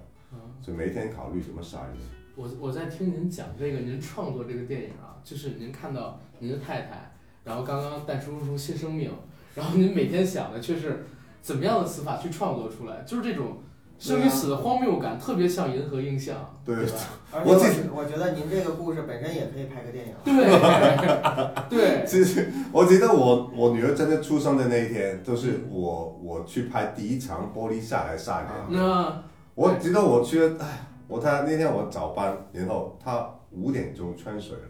[0.61, 1.97] 就每天考虑怎么杀人。
[2.37, 7.11] 我我在听您讲这个，您创作这个电影啊，就是您看到您的太太，
[7.47, 9.09] 然后刚刚诞生出新生命，
[9.55, 11.05] 然后您每天想的却是
[11.41, 13.59] 怎么样的死法去创作出来，就是这种
[13.97, 16.91] 生与死的荒谬感，特别像银河映像，对对吧？
[17.31, 20.13] 而且我我记觉我觉得您这个故事本身也可以拍个电影。
[20.23, 28.49] 对对， 其实我记得我我女儿真的出生的那一天，就是我我去拍第一场玻璃下来杀人。
[28.69, 29.23] 那
[29.55, 34.63] 我记得我去了，哎，我她那天我早班，然后她五点钟穿水了，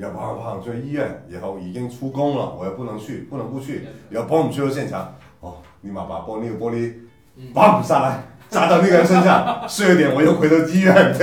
[0.00, 6.94] 然后砰砰去医院，然后已经出宫了，我又不能去，不能不去，然后砰去到现场，哦，立马把玻璃玻璃
[7.36, 11.14] 嗯砰下来，砸到那个人身上，十二点我又回到医院，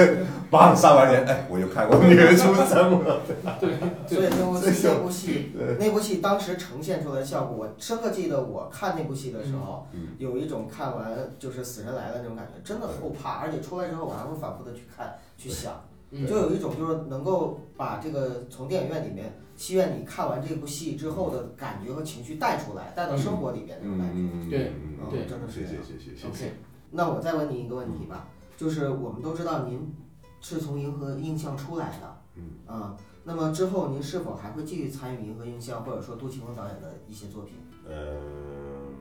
[0.51, 3.19] 砰杀完人，哎，我又看我女儿出生了，
[3.59, 3.69] 对
[4.07, 24.49] 所以对，那部戏那部戏那部戏当时呈现出来的效果，我深刻记得我看那部戏的时候，嗯有一种看完就是死神来了那种感觉，真的后怕，而且出来之后我还会反复的去看去想，嗯就有一种就是能够把这个从电影院里面戏院里看完这部戏之后的感觉和情绪带出来，带到生活里面那种感觉。
[24.49, 26.53] 对嗯对真的是谢谢谢谢谢谢。
[26.91, 29.93] 那我再问您一个问题吧，就是我们都知道您
[30.41, 37.55] 是从银河映像出来的，嗯啊，那么之后您是否还会继续参与银河映像，或者说杜琪峰导演的一些作品？
[37.87, 38.93] 嗯，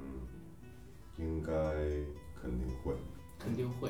[1.19, 1.53] 应该
[2.41, 2.93] 肯定会。
[3.47, 3.89] 肯定会。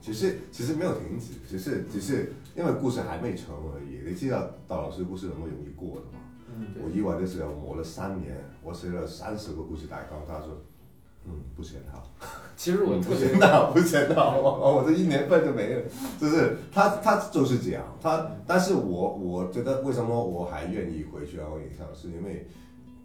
[0.00, 4.08] 只是其实没有停止，只是只是因为故事还没成而已。
[4.08, 6.20] 你知道导老师故事那么容易过的吗？
[6.54, 10.62] 嗯，我以往的时候磨了三年，我写了三十个故事大纲，他说，
[11.24, 12.12] 嗯，不写好，
[12.56, 15.82] 其实我嗯不特别写好，不写好，我我这一年份就没了。
[16.20, 22.46] 就是他他就是这样，他但是我我觉得为什么我还愿意回去然后影像，是因为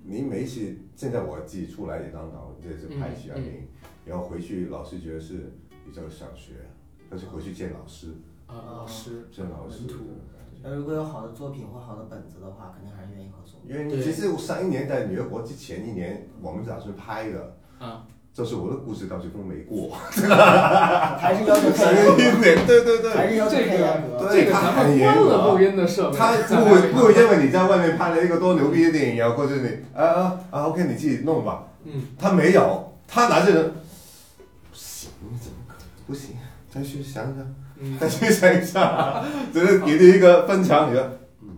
[0.04, 3.64] 你每一次现在我自己出来也当导，这是拍戏而已，
[4.06, 5.54] 然后回去老师觉得是
[5.88, 6.68] 比较想学，
[7.10, 8.08] 但是回去见老师，
[8.46, 9.96] 啊，老师见老师门徒。
[10.62, 13.62] 那如果有好的作品或好的本子的话，肯定还是愿意合作。
[13.64, 19.96] 因为其实我上一年在女儿国之前一年，我们打算拍的，啊，就是我的故事到最终没过。
[20.12, 24.18] 还是要求上太严一年，对对对，还是要求太严格。
[24.28, 31.68] 对这个咱他很们严格关了录音的设备，他 不会不会因为你在外面拍了一个多牛逼的电影，然后过去你啊啊啊 OK 你自己弄吧。
[31.86, 33.87] 嗯，他没有，他拿着人，不行，怎么可能
[36.08, 36.36] 不行？
[36.74, 41.10] 再去想想，嗯再去想一下， 只是给你一个分享，你说，
[41.42, 41.50] 嗯，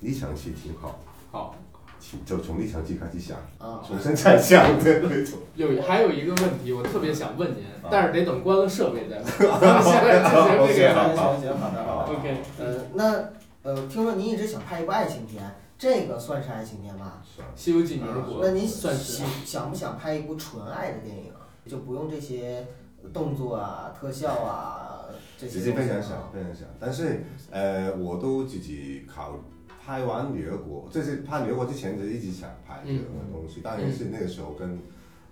[0.00, 1.54] 理想期挺好，好，
[1.98, 5.38] 起就从理想期开始想，啊，重新再想的那种。
[5.56, 9.60] 有还有一个问题，我特别想问您啊，但是得等关了设备再问。
[9.60, 12.12] 咱 们现在进行这个好行行行，好的好的。
[12.12, 13.30] OK，呃，那
[13.62, 15.42] 呃，听说您一直想拍一部爱情片，
[15.78, 17.22] 这个算是爱情片吧？
[17.56, 21.32] 《西游记》女儿国那您算是想想不想拍一部纯爱的电影？
[21.66, 22.66] 就不用这些
[23.12, 25.06] 动作啊、特效啊
[25.38, 25.72] 这些其实。
[25.72, 29.38] 非常想，非常想，但是呃，我都自己考
[29.84, 34.78] 拍完女儿国，这是拍女儿国之前就一直想拍这个东西，当然是那个时候跟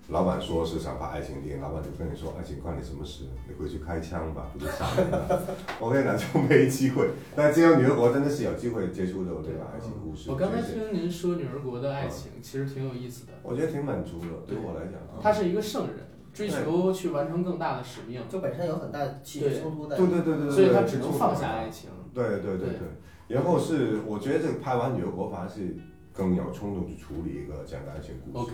[0.09, 3.23] 老板说是想拍爱情电影，老板就跟你说爱情关你什么事？
[3.47, 5.41] 你回去开枪吧，不就杀人了。
[5.79, 10.29] ？OK，那就没机会，但只有女儿国真的是有机会接触到这个爱情故事。
[10.29, 13.31] 我刚才听您说女儿国的爱情，其实挺有意思的。
[13.41, 14.99] 我觉得挺满足的，对我来讲。
[15.21, 15.95] 他是一个圣人，
[16.33, 19.95] 追求去完成更大的使命，就本身有很大的气质冲突在。
[19.95, 21.89] 对对对对对，所以他只能放下爱情。
[22.13, 22.79] 对对对对，
[23.27, 25.75] 然后是我觉得这个拍完女儿国反而是
[26.11, 28.51] 更有冲动去处理一个这样的爱情故事。
[28.51, 28.53] OK，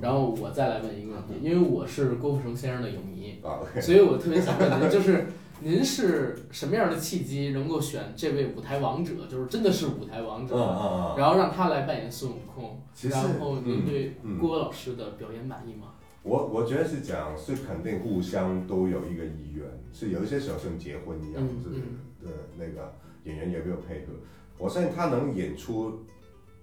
[0.00, 5.26] 然后我再来问一个问题，因为我是郭富城先生的影迷，啊，OK，所以我特别想问您，就是
[5.62, 15.88] 您是什么样的契机能够选这位舞台王者，就是真的是舞台王嗯者，嗯嗯，然后让他来扮演孙悟空，然后您嗯对嗯郭老师的表演满意吗？
[16.22, 22.92] 我我觉得是讲，是肯定互相都有一个意愿，是有一些时候像结婚一样，嗯是的那个
[23.24, 24.12] 演员有没有配合。
[24.58, 26.04] 我相信他能演出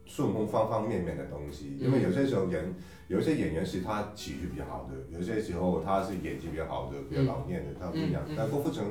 [0.05, 2.75] 孙悟空方方面面的东西，因为有些时候人
[3.07, 8.35] 有一些演员是他体育比较好的，有些时候他是演技比较好的，比较老练的，他不一样嗯嗯。
[8.37, 8.85] 但郭富城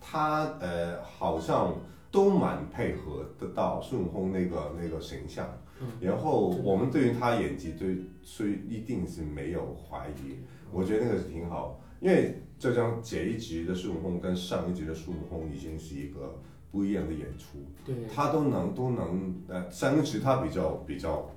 [0.00, 1.74] 他呃好像
[2.12, 5.61] 都蛮配合得到孙悟空那个那个形象，嗯
[6.00, 10.38] 然后我们对于他演技对所以一定是没有怀疑，
[10.72, 16.38] 我觉得那个是挺好，因为这张这一集的孙悟空跟上一集的孙悟空已经是一个
[16.70, 17.58] 不一样的演出。
[17.84, 21.28] 对，他都能都能呃，上一集他比较比较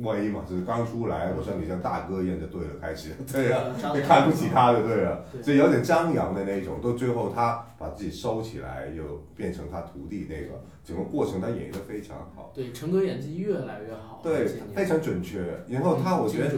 [0.00, 5.42] 万一嘛，就是刚出来，我说你像大哥一样就对了，开始对啊，就看不起他的对了，对。
[5.42, 15.42] 就有点张扬的那种，到最后他把自己收起来，又变成他徒弟那个，整个过程他演绎的非常好，对，陈哥演技越来越好，对非常准确。
[15.68, 16.50] 然后他我觉得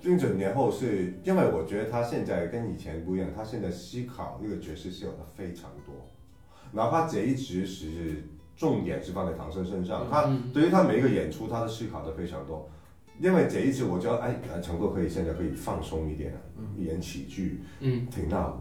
[0.00, 0.36] 精准。
[0.36, 5.94] 年后是因为我觉得他现在跟以前不一样，他现在思考这个角色是有的非常多，
[6.72, 8.24] 哪怕这一直是
[8.56, 10.50] 重点是放在唐僧身上，他嗯。
[10.52, 12.68] 对于他每一个演出，他的思考都非常多。
[13.18, 16.32] 因为这一次我觉得，哎，呃陈哥可以现在可以放松一点，
[16.78, 18.06] 演喜剧，嗯。
[18.06, 18.60] 挺闹的。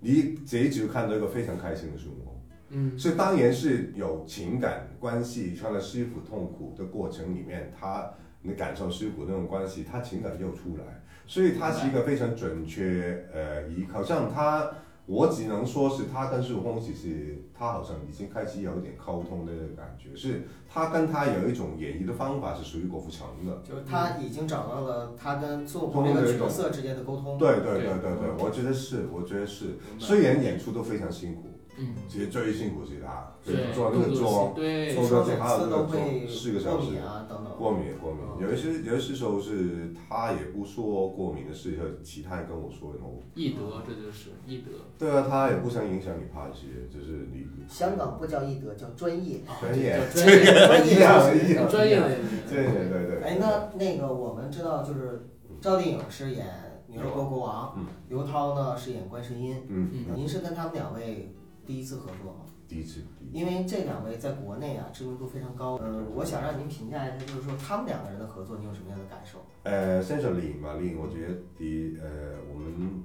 [0.00, 2.40] 你这一集看到一个非常开心的孙悟空，
[2.70, 8.10] 嗯所以当然是有情感关系，穿了师傅痛苦的过程里面，他
[8.42, 14.02] 你感受师傅那种关系，他情感又出来，所以他是一个非常准确呃以好。
[14.02, 14.70] 像他，
[15.10, 23.60] 我只能说是他跟孙悟空其实他好像已经开始有一点沟通的感觉，是他跟他有一种演绎的方法是属于郭富城的。
[23.68, 27.36] 就是他已经找到了他跟孙悟空这个角色之间的沟通。
[27.36, 29.78] 对对对对对对，我觉得是，我觉得是。
[29.98, 31.48] 虽然演出都非常辛苦，
[31.80, 37.52] 嗯，其实最辛苦是他，对，做那个妆，对做说每还有那个次都会做四个小时过敏啊等等。
[37.56, 47.46] 过敏过敏，嗯有一些有一些时候是他也不说过敏的事，和其他人跟我说，然后易德，这就是易德，对啊，他也不想影响你拍戏，就是你。
[47.68, 49.38] 香港不叫易德，叫专业。
[49.46, 49.98] 啊 专业。
[50.14, 52.00] 专业，专业专业。
[52.48, 53.22] 对，对对对。
[53.22, 55.26] 哎，那那个我们知道，就是
[55.60, 56.46] 赵丽颖是演
[56.88, 59.62] 女儿国国王嗯，刘涛呢是演观世音。
[59.68, 60.16] 嗯，嗯。
[60.16, 61.32] 您是跟他们两位
[61.70, 62.40] 第一次合作吗？
[62.66, 63.00] 第一次，
[63.32, 65.78] 因为这两位在国内啊知名度非常高。
[65.80, 69.38] 嗯，我想让您评价一下，就是说他们两个人的合作，你有什么样的感受？
[69.62, 73.04] 呃，先说丽颖吧，丽颖，我觉得第一，呃，我们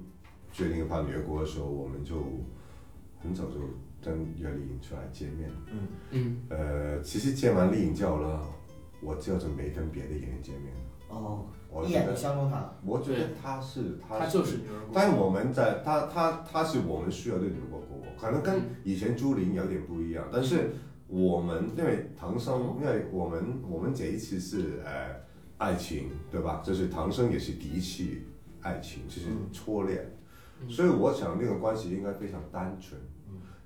[0.50, 2.16] 决定拍《女儿国》的时候，我们就
[3.22, 3.60] 很早就
[4.02, 5.48] 跟约丽颖出来见面。
[5.70, 8.42] 嗯，嗯呃，其实见完丽颖之后呢，
[9.00, 10.80] 我就就没跟别的演员见面了。
[11.22, 12.74] 哦，我觉得一眼就，相中他了。
[12.84, 20.70] 我觉得他是他他就是女儿国，但我们在他他他是我们需要的女国国，可能跟嗯以前朱琳有点不一样，但是
[21.08, 25.20] 我们因为唐僧，因为我们我们这一次是呃
[25.58, 26.62] 爱情对吧？
[26.64, 28.04] 就是唐僧也是第一次
[28.60, 30.16] 爱情，就是初恋，
[30.60, 33.00] 嗯所以我想那个关系应该非常单纯，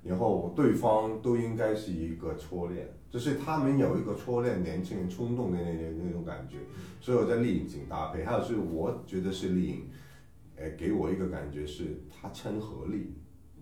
[0.03, 6.57] 然后对方都应该是一个初恋，就是他们有一个初恋年轻人冲动的那那那种感觉，
[6.99, 9.89] 所以我在丽颖请搭配，还有是我觉得是丽颖。
[10.57, 13.15] 呃，给我一个感觉是她亲和力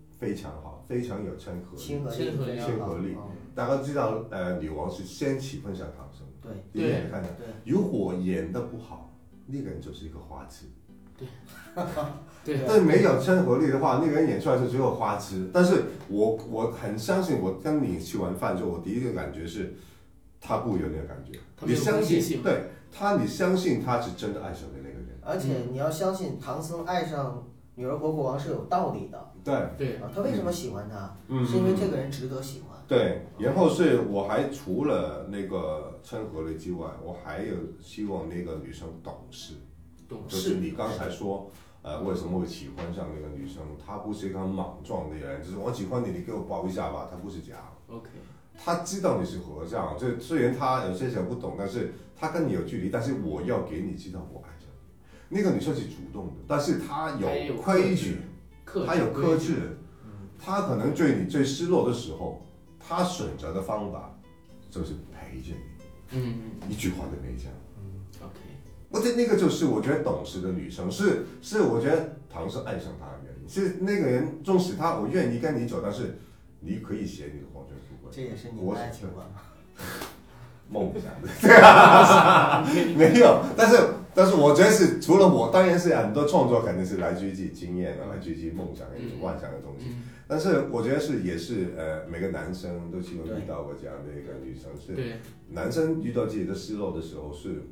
[0.09, 1.81] 非常好，非常有亲和力。
[1.81, 3.15] 亲和力亲和力
[3.55, 7.23] 大家知道，呃，女王是先喜欢上唐僧，对第一眼看
[7.65, 9.15] 如果演的不好，
[9.45, 10.65] 那个人就是一个花痴。
[11.17, 11.25] 对，
[12.67, 15.49] 但是没有亲和力的话，那个人演出来就只有花痴。
[15.53, 19.73] 但是我我很相信，我跟你吃完饭之后，我第一个感觉是，
[20.39, 21.37] 他不有那个感觉。
[21.65, 25.19] 你相信，对他，你相信他是真的爱上的那个人。
[25.21, 27.45] 而且你要相信唐僧爱上
[27.75, 30.09] 女儿国国王是有道理的对，对，啊。
[30.13, 31.15] 他为什么喜欢他？
[31.27, 32.77] 嗯，是因为这个人值得喜欢。
[32.87, 39.53] 对，然后是我还除了那个亲和力之外，我还有希望那个女生懂事，
[40.07, 41.51] 懂就是事，你刚才说，
[41.81, 43.63] 呃，为什么会喜欢上那个女生？
[43.83, 47.61] 她不是一个很莽撞的人，就是我喜欢你，你给我抱一下吧，她不是这样。
[47.87, 48.09] OK，
[48.57, 54.65] 她知道你是和尚，就虽然她有些时候不懂，但是她跟你有距离，但是我要给你知道我爱着
[55.29, 55.37] 你。
[55.37, 58.17] 那个女生是主动的，但是她有有规矩，
[58.85, 59.77] 她有克制制，
[60.37, 62.45] 她可能对你最失落的时候，
[62.77, 64.13] 她选择的方法
[64.69, 67.49] 就是陪着你，嗯嗯一句话都没讲。
[68.89, 76.17] 我觉得那个就是我觉得懂事的女生，是是我觉得唐是爱上她的原因，是那个人纵使他我愿意跟你走，但是
[76.59, 79.25] 你可以写你的黄泉富贵这也是你的爱情观。
[80.71, 82.63] 梦想的，对啊，
[82.95, 83.75] 没有，但是
[84.13, 89.85] 但是我觉得是除了我，当然是很多创作肯定是来自于自己经验的，来自于自己梦想一种幻想的东西。
[89.89, 95.13] 嗯，但是我觉得是也是呃，每个男生都希望遇到过这样的一个女生，是，
[95.49, 97.63] 男生遇到自己的失落的时候是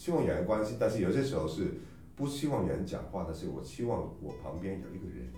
[0.00, 1.74] 希望有人关心，但是有些时候是
[2.16, 5.30] 不希望有人讲话，但是我希望我旁边有一个人，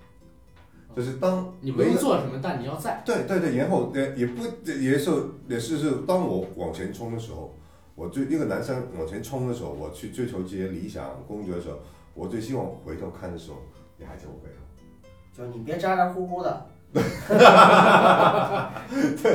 [0.95, 5.11] 就是当你不没做什么，但你要在，对对对，然后也也不也是
[5.49, 7.53] 也是是当我往前冲的时候，
[7.97, 11.79] 我我追一个男生往前冲的时候，我去追求这些理想工作的时候，
[12.15, 13.59] 我最希望回头看的时候，
[13.97, 14.57] 你还在我背后。
[15.33, 16.99] 就你别咋咋呼呼的， 不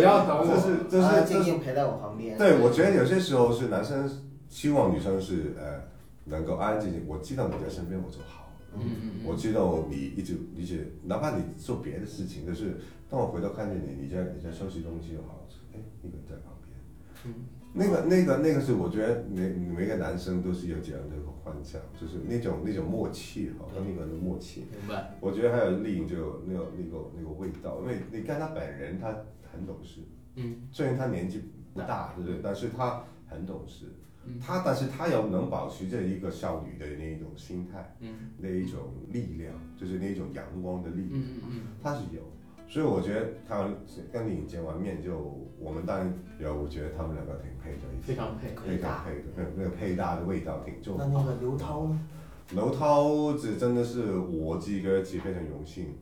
[0.01, 0.59] 要等这我。
[0.59, 2.37] 是这安安是这是静静陪在我旁边。
[2.37, 4.07] 对，我觉得有些时候是男生
[4.57, 5.83] 希望女生是呃
[6.25, 8.51] 能够安安静静，我知道你在身边我就好。
[8.73, 12.75] 嗯嗯我知道你一直理解，哪怕你做别的事情，就是
[13.07, 15.45] 当我回头看见你，你在你在收拾东西就好，
[15.75, 16.75] 哎，一个人在旁边。
[17.25, 24.61] 嗯，那个那个那个是我觉得每每个男生都是有这样的一个幻想，就是那种那种默契哈，跟那个人的默契。
[24.75, 25.13] 明白。
[25.21, 29.15] 我觉得还有丽颖就那个那个那个味道，因为你看她本人她
[29.53, 30.01] 很懂事，
[30.33, 31.43] 嗯虽然她年纪
[31.75, 32.39] 不大，对不对？
[32.41, 33.85] 但是她很懂事，
[34.27, 38.79] 嗯他但是他又能保持着一个少女的那一种心态，嗯那一种
[39.11, 42.21] 力量，就是那种阳光的力量，嗯嗯他是有。
[42.69, 43.65] 所以我觉得他
[44.11, 45.17] 跟你见完面就，
[45.57, 48.49] 我们当然有，我觉得他们两个挺配的一嗯，起，非常配。
[48.49, 51.07] 非常配的，那那个配搭的味道挺重那。
[51.07, 51.99] 那个刘涛呢？
[52.51, 55.95] 刘涛这真的是我自己个自己非常荣幸，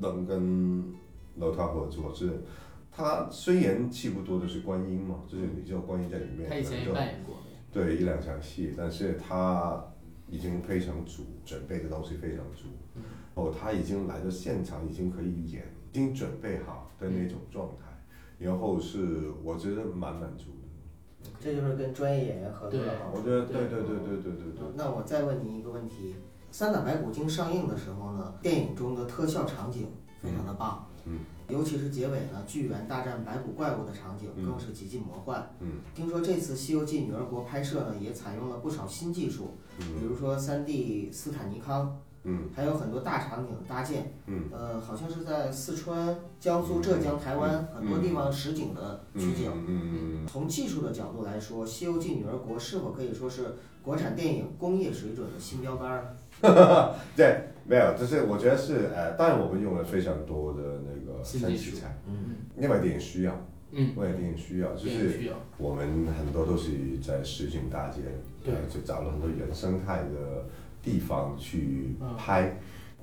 [0.00, 0.94] 能跟
[1.36, 2.10] 刘涛合作。
[2.14, 2.42] 是，
[2.90, 7.36] 他虽然戏不多就是观音嘛，就是你知道观音在里面，他以前也扮演过。
[7.72, 9.82] 对一两场戏，但是他
[10.28, 12.68] 已经非常足，准备的东西非常足。
[12.94, 13.02] 嗯
[13.34, 17.86] 哦，他已经来到现场，已经可以演，已经准备好的那种状态，
[18.38, 21.30] 然后是我觉得蛮满足的。
[21.40, 23.18] 这就是跟专业演员合作对的好处。
[23.18, 24.62] 我觉得对对对对对对对。
[24.74, 26.14] 那我再问你一个问题：
[26.50, 29.86] 《三打白骨精》上映的时候呢，电影中的特效场景
[30.20, 31.20] 非常的棒，嗯，
[31.52, 35.54] 尤其是结尾呢，巨猿大战白骨怪物的场景嗯更是极尽魔幻。
[35.60, 44.14] 嗯听说这次《西游记女儿国》拍摄呢，也采用了不少新技术，比嗯如说 3D 斯坦尼康，嗯还有很多大场景的搭建。
[44.26, 49.50] 嗯呃，好像是在四川、江苏、浙江、台湾很多地方实景的取景。
[49.54, 56.16] 嗯嗯嗯从技术的角度来说，《西游记女儿国》是否可以说是国产电影工业水准的新标杆儿？
[56.40, 61.70] 嗯， 对，没有，就是我觉得是呃，当然我们用了非常多的那个新技术。
[61.70, 65.30] 三器材，嗯，因为电影需要，嗯，因为电影需要，就是。
[65.58, 68.00] 我们很多都是在实景大街，
[68.44, 68.52] 对。
[68.52, 70.44] 呃就找了很多原生态的
[70.82, 72.56] 地方去嗯拍，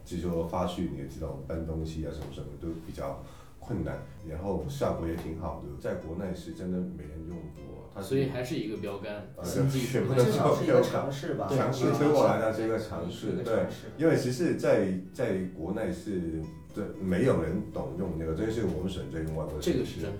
[0.04, 3.24] 就是说发去你也知道搬东西啊什么什么都比较
[3.60, 3.98] 困难，
[4.28, 10.02] 然后效果也挺好的，在国内是真的没人用过，它所以还是一个标杆，呃新技术是。
[10.02, 11.48] 不能至少是一个尝试吧。
[11.50, 13.66] 尝试对我来讲是一个尝试，对。
[13.98, 16.42] 因为其实在在国内是
[16.74, 20.18] 对没有人懂用那个，这是我们选择用外国这个是真的。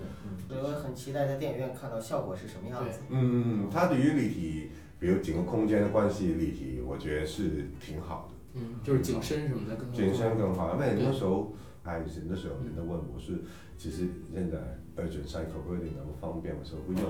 [0.48, 2.98] 所以我很期待在电影院看到效果是什么样子。
[3.08, 9.94] 嗯，它对于立体，比如整个空间的关系立体，我觉得是挺好的，嗯，就是景深什么的更好。
[9.94, 10.74] 景深更好。
[10.74, 11.54] 因为对那时候
[11.84, 13.38] 拍戏的时候，人家问我是，
[13.78, 14.58] 其实现在
[14.96, 17.02] urgent cycle reading 那么方便，我说不用。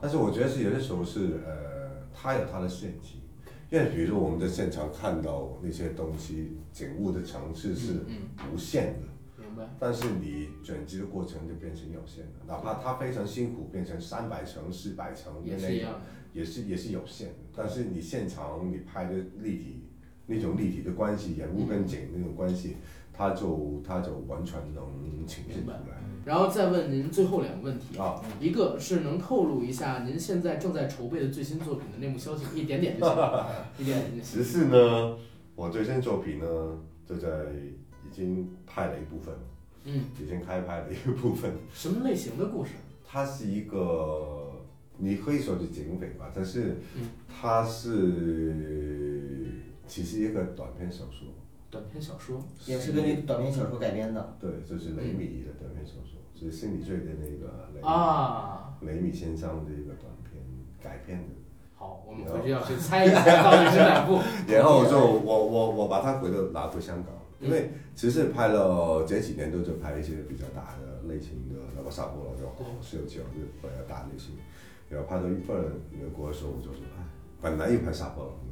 [0.00, 3.16] 但是我觉得是有的时候是呃，它有它的限制。
[3.70, 9.42] 因为比如说我们在现场看到那些东西，景物的层次是嗯，无限的。
[9.42, 9.68] 明白。
[9.78, 15.86] 但是你转机的过程就变成有限的，哪怕它非常辛苦，变成三百层、四百层也是。
[16.34, 17.34] 也是也是有限的。
[17.54, 19.12] 但是你现场你拍的
[19.42, 19.84] 立体
[20.26, 22.76] 那种立体的关系，人物跟景那种关系，
[23.12, 24.84] 他就他就完全能
[25.26, 25.76] 呈现出来。
[26.24, 33.16] 然后再问您最后两个问题，啊，一个是能透露一下您现在正在筹备的最新作品的内幕消息，一点点就行，
[33.78, 34.38] 一点点就行。
[34.38, 35.16] 只是呢，
[35.56, 36.46] 我最新作品呢，
[37.04, 37.28] 就在
[38.06, 39.34] 已经拍了一部分，
[39.84, 41.50] 嗯，已经开拍了一个部分。
[41.74, 42.70] 什么类型的故事？
[43.04, 44.52] 它是一个，
[44.98, 49.01] 你可以说是警匪吧，但是嗯它是
[49.86, 51.28] 其实一个短篇小说，
[51.70, 52.42] 短篇小说。
[52.66, 54.36] 也是根据短篇小说改编的。
[54.40, 60.42] 对，这是雷米的短篇小说，是心理罪的那个雷啊，雷米先生的一个短篇
[60.80, 61.24] 改编的。
[61.74, 64.18] 好，我们回去要去猜一下到底是哪部。
[64.46, 74.34] 然后就我我我把它回头拿回香港，因为其实拍了这几年都就拍一些比较大的类型的，那个杀破狼就好，十六九就比较大类型。
[74.88, 75.56] 然后拍到一半
[75.90, 77.02] 美国的时候，我就说，哎，
[77.40, 78.50] 本来又拍杀破狼的回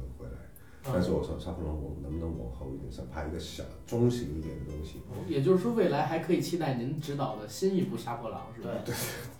[0.83, 8.73] 但是我说杀破狼我能不能往后一点，想拍一个小中型一点的东西，也就是说，未来还可以期待您执导的新一部《杀破狼》，是吧？
[8.83, 8.95] 对，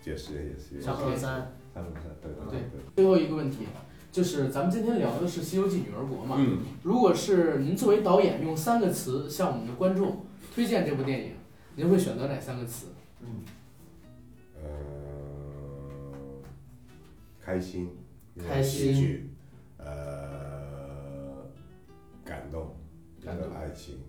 [0.05, 0.81] 也是也是也是。
[0.81, 2.59] 小小三，他们是对对对。
[2.59, 3.65] 对，最后一个问题，
[4.11, 6.35] 就是咱们今天聊的是《西游记女儿国》嘛？
[6.37, 11.31] 嗯，如果是您作为导演用三个词向我们的观众推荐这部电影，
[11.75, 12.87] 您会选择哪三个词？
[13.21, 13.27] 嗯，
[14.61, 14.69] 呃，
[17.43, 17.89] 开心，
[18.37, 19.30] 开心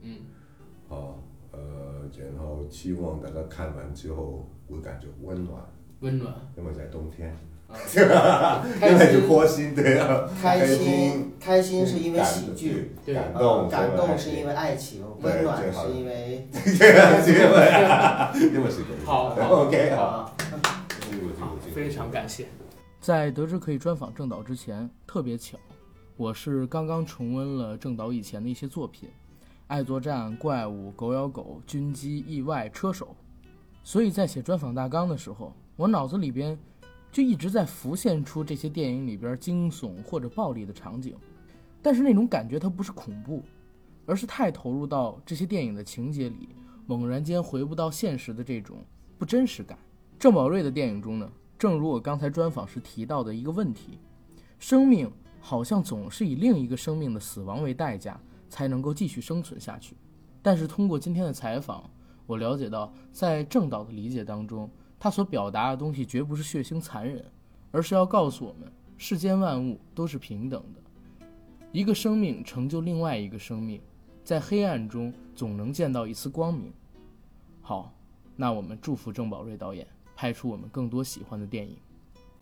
[0.02, 0.18] 嗯，
[0.88, 1.14] 哦，
[1.52, 1.58] 呃，
[2.34, 5.62] 然后希望大家看完之后会感觉温暖，
[6.00, 6.34] 温暖。
[6.56, 7.36] 因为在冬天，
[8.80, 10.78] 原来就窝心，对啊，开心。
[10.78, 11.28] 心。
[11.42, 16.62] 开心是因为喜剧，对感呃动，感动是因为爱情，温暖是因为 因
[18.62, 20.32] 为是个好好， OK 好，
[21.74, 22.46] 非常感谢。
[23.00, 25.58] 在得知可以专访郑导之前，特别巧，
[26.16, 29.08] 我是刚刚重温了郑导以前的一些作品，
[29.72, 33.16] 《爱作战》《怪物》《狗咬狗》《军机》《意外》《车手》，
[33.82, 36.58] 所以在写专访大纲的时候，我脑子里边
[37.10, 41.16] 就一直在浮现出这些电影里边惊悚或者暴力的场景，
[41.80, 43.42] 但是那种感觉它不是恐怖，
[44.04, 46.50] 而是太投入到这些电影的情节里，
[46.86, 48.76] 猛然间回不到现实的这种
[49.16, 49.78] 不真实感。
[50.18, 53.98] 郑宝瑞的电影中呢，正如我刚才专访时提到的一个问题，
[54.58, 55.10] 生命
[55.40, 58.20] 好像总是以另一个生命的死亡为代价
[58.53, 59.96] 才能够继续生存下去。
[60.42, 61.88] 但是通过今天的采访，
[62.26, 67.24] 我了解到，在郑导的理解当中，他所表达的东西绝不是血腥残忍，
[67.70, 71.26] 而是要告诉我们，世间万物都是平等的。
[71.72, 73.80] 一个生命成就另外一个生命，
[74.22, 76.70] 在黑暗中总能见到一丝光明。
[77.62, 77.90] 好，
[78.36, 81.78] 那我们祝福郑宝瑞导演拍出我们更多喜欢的电影。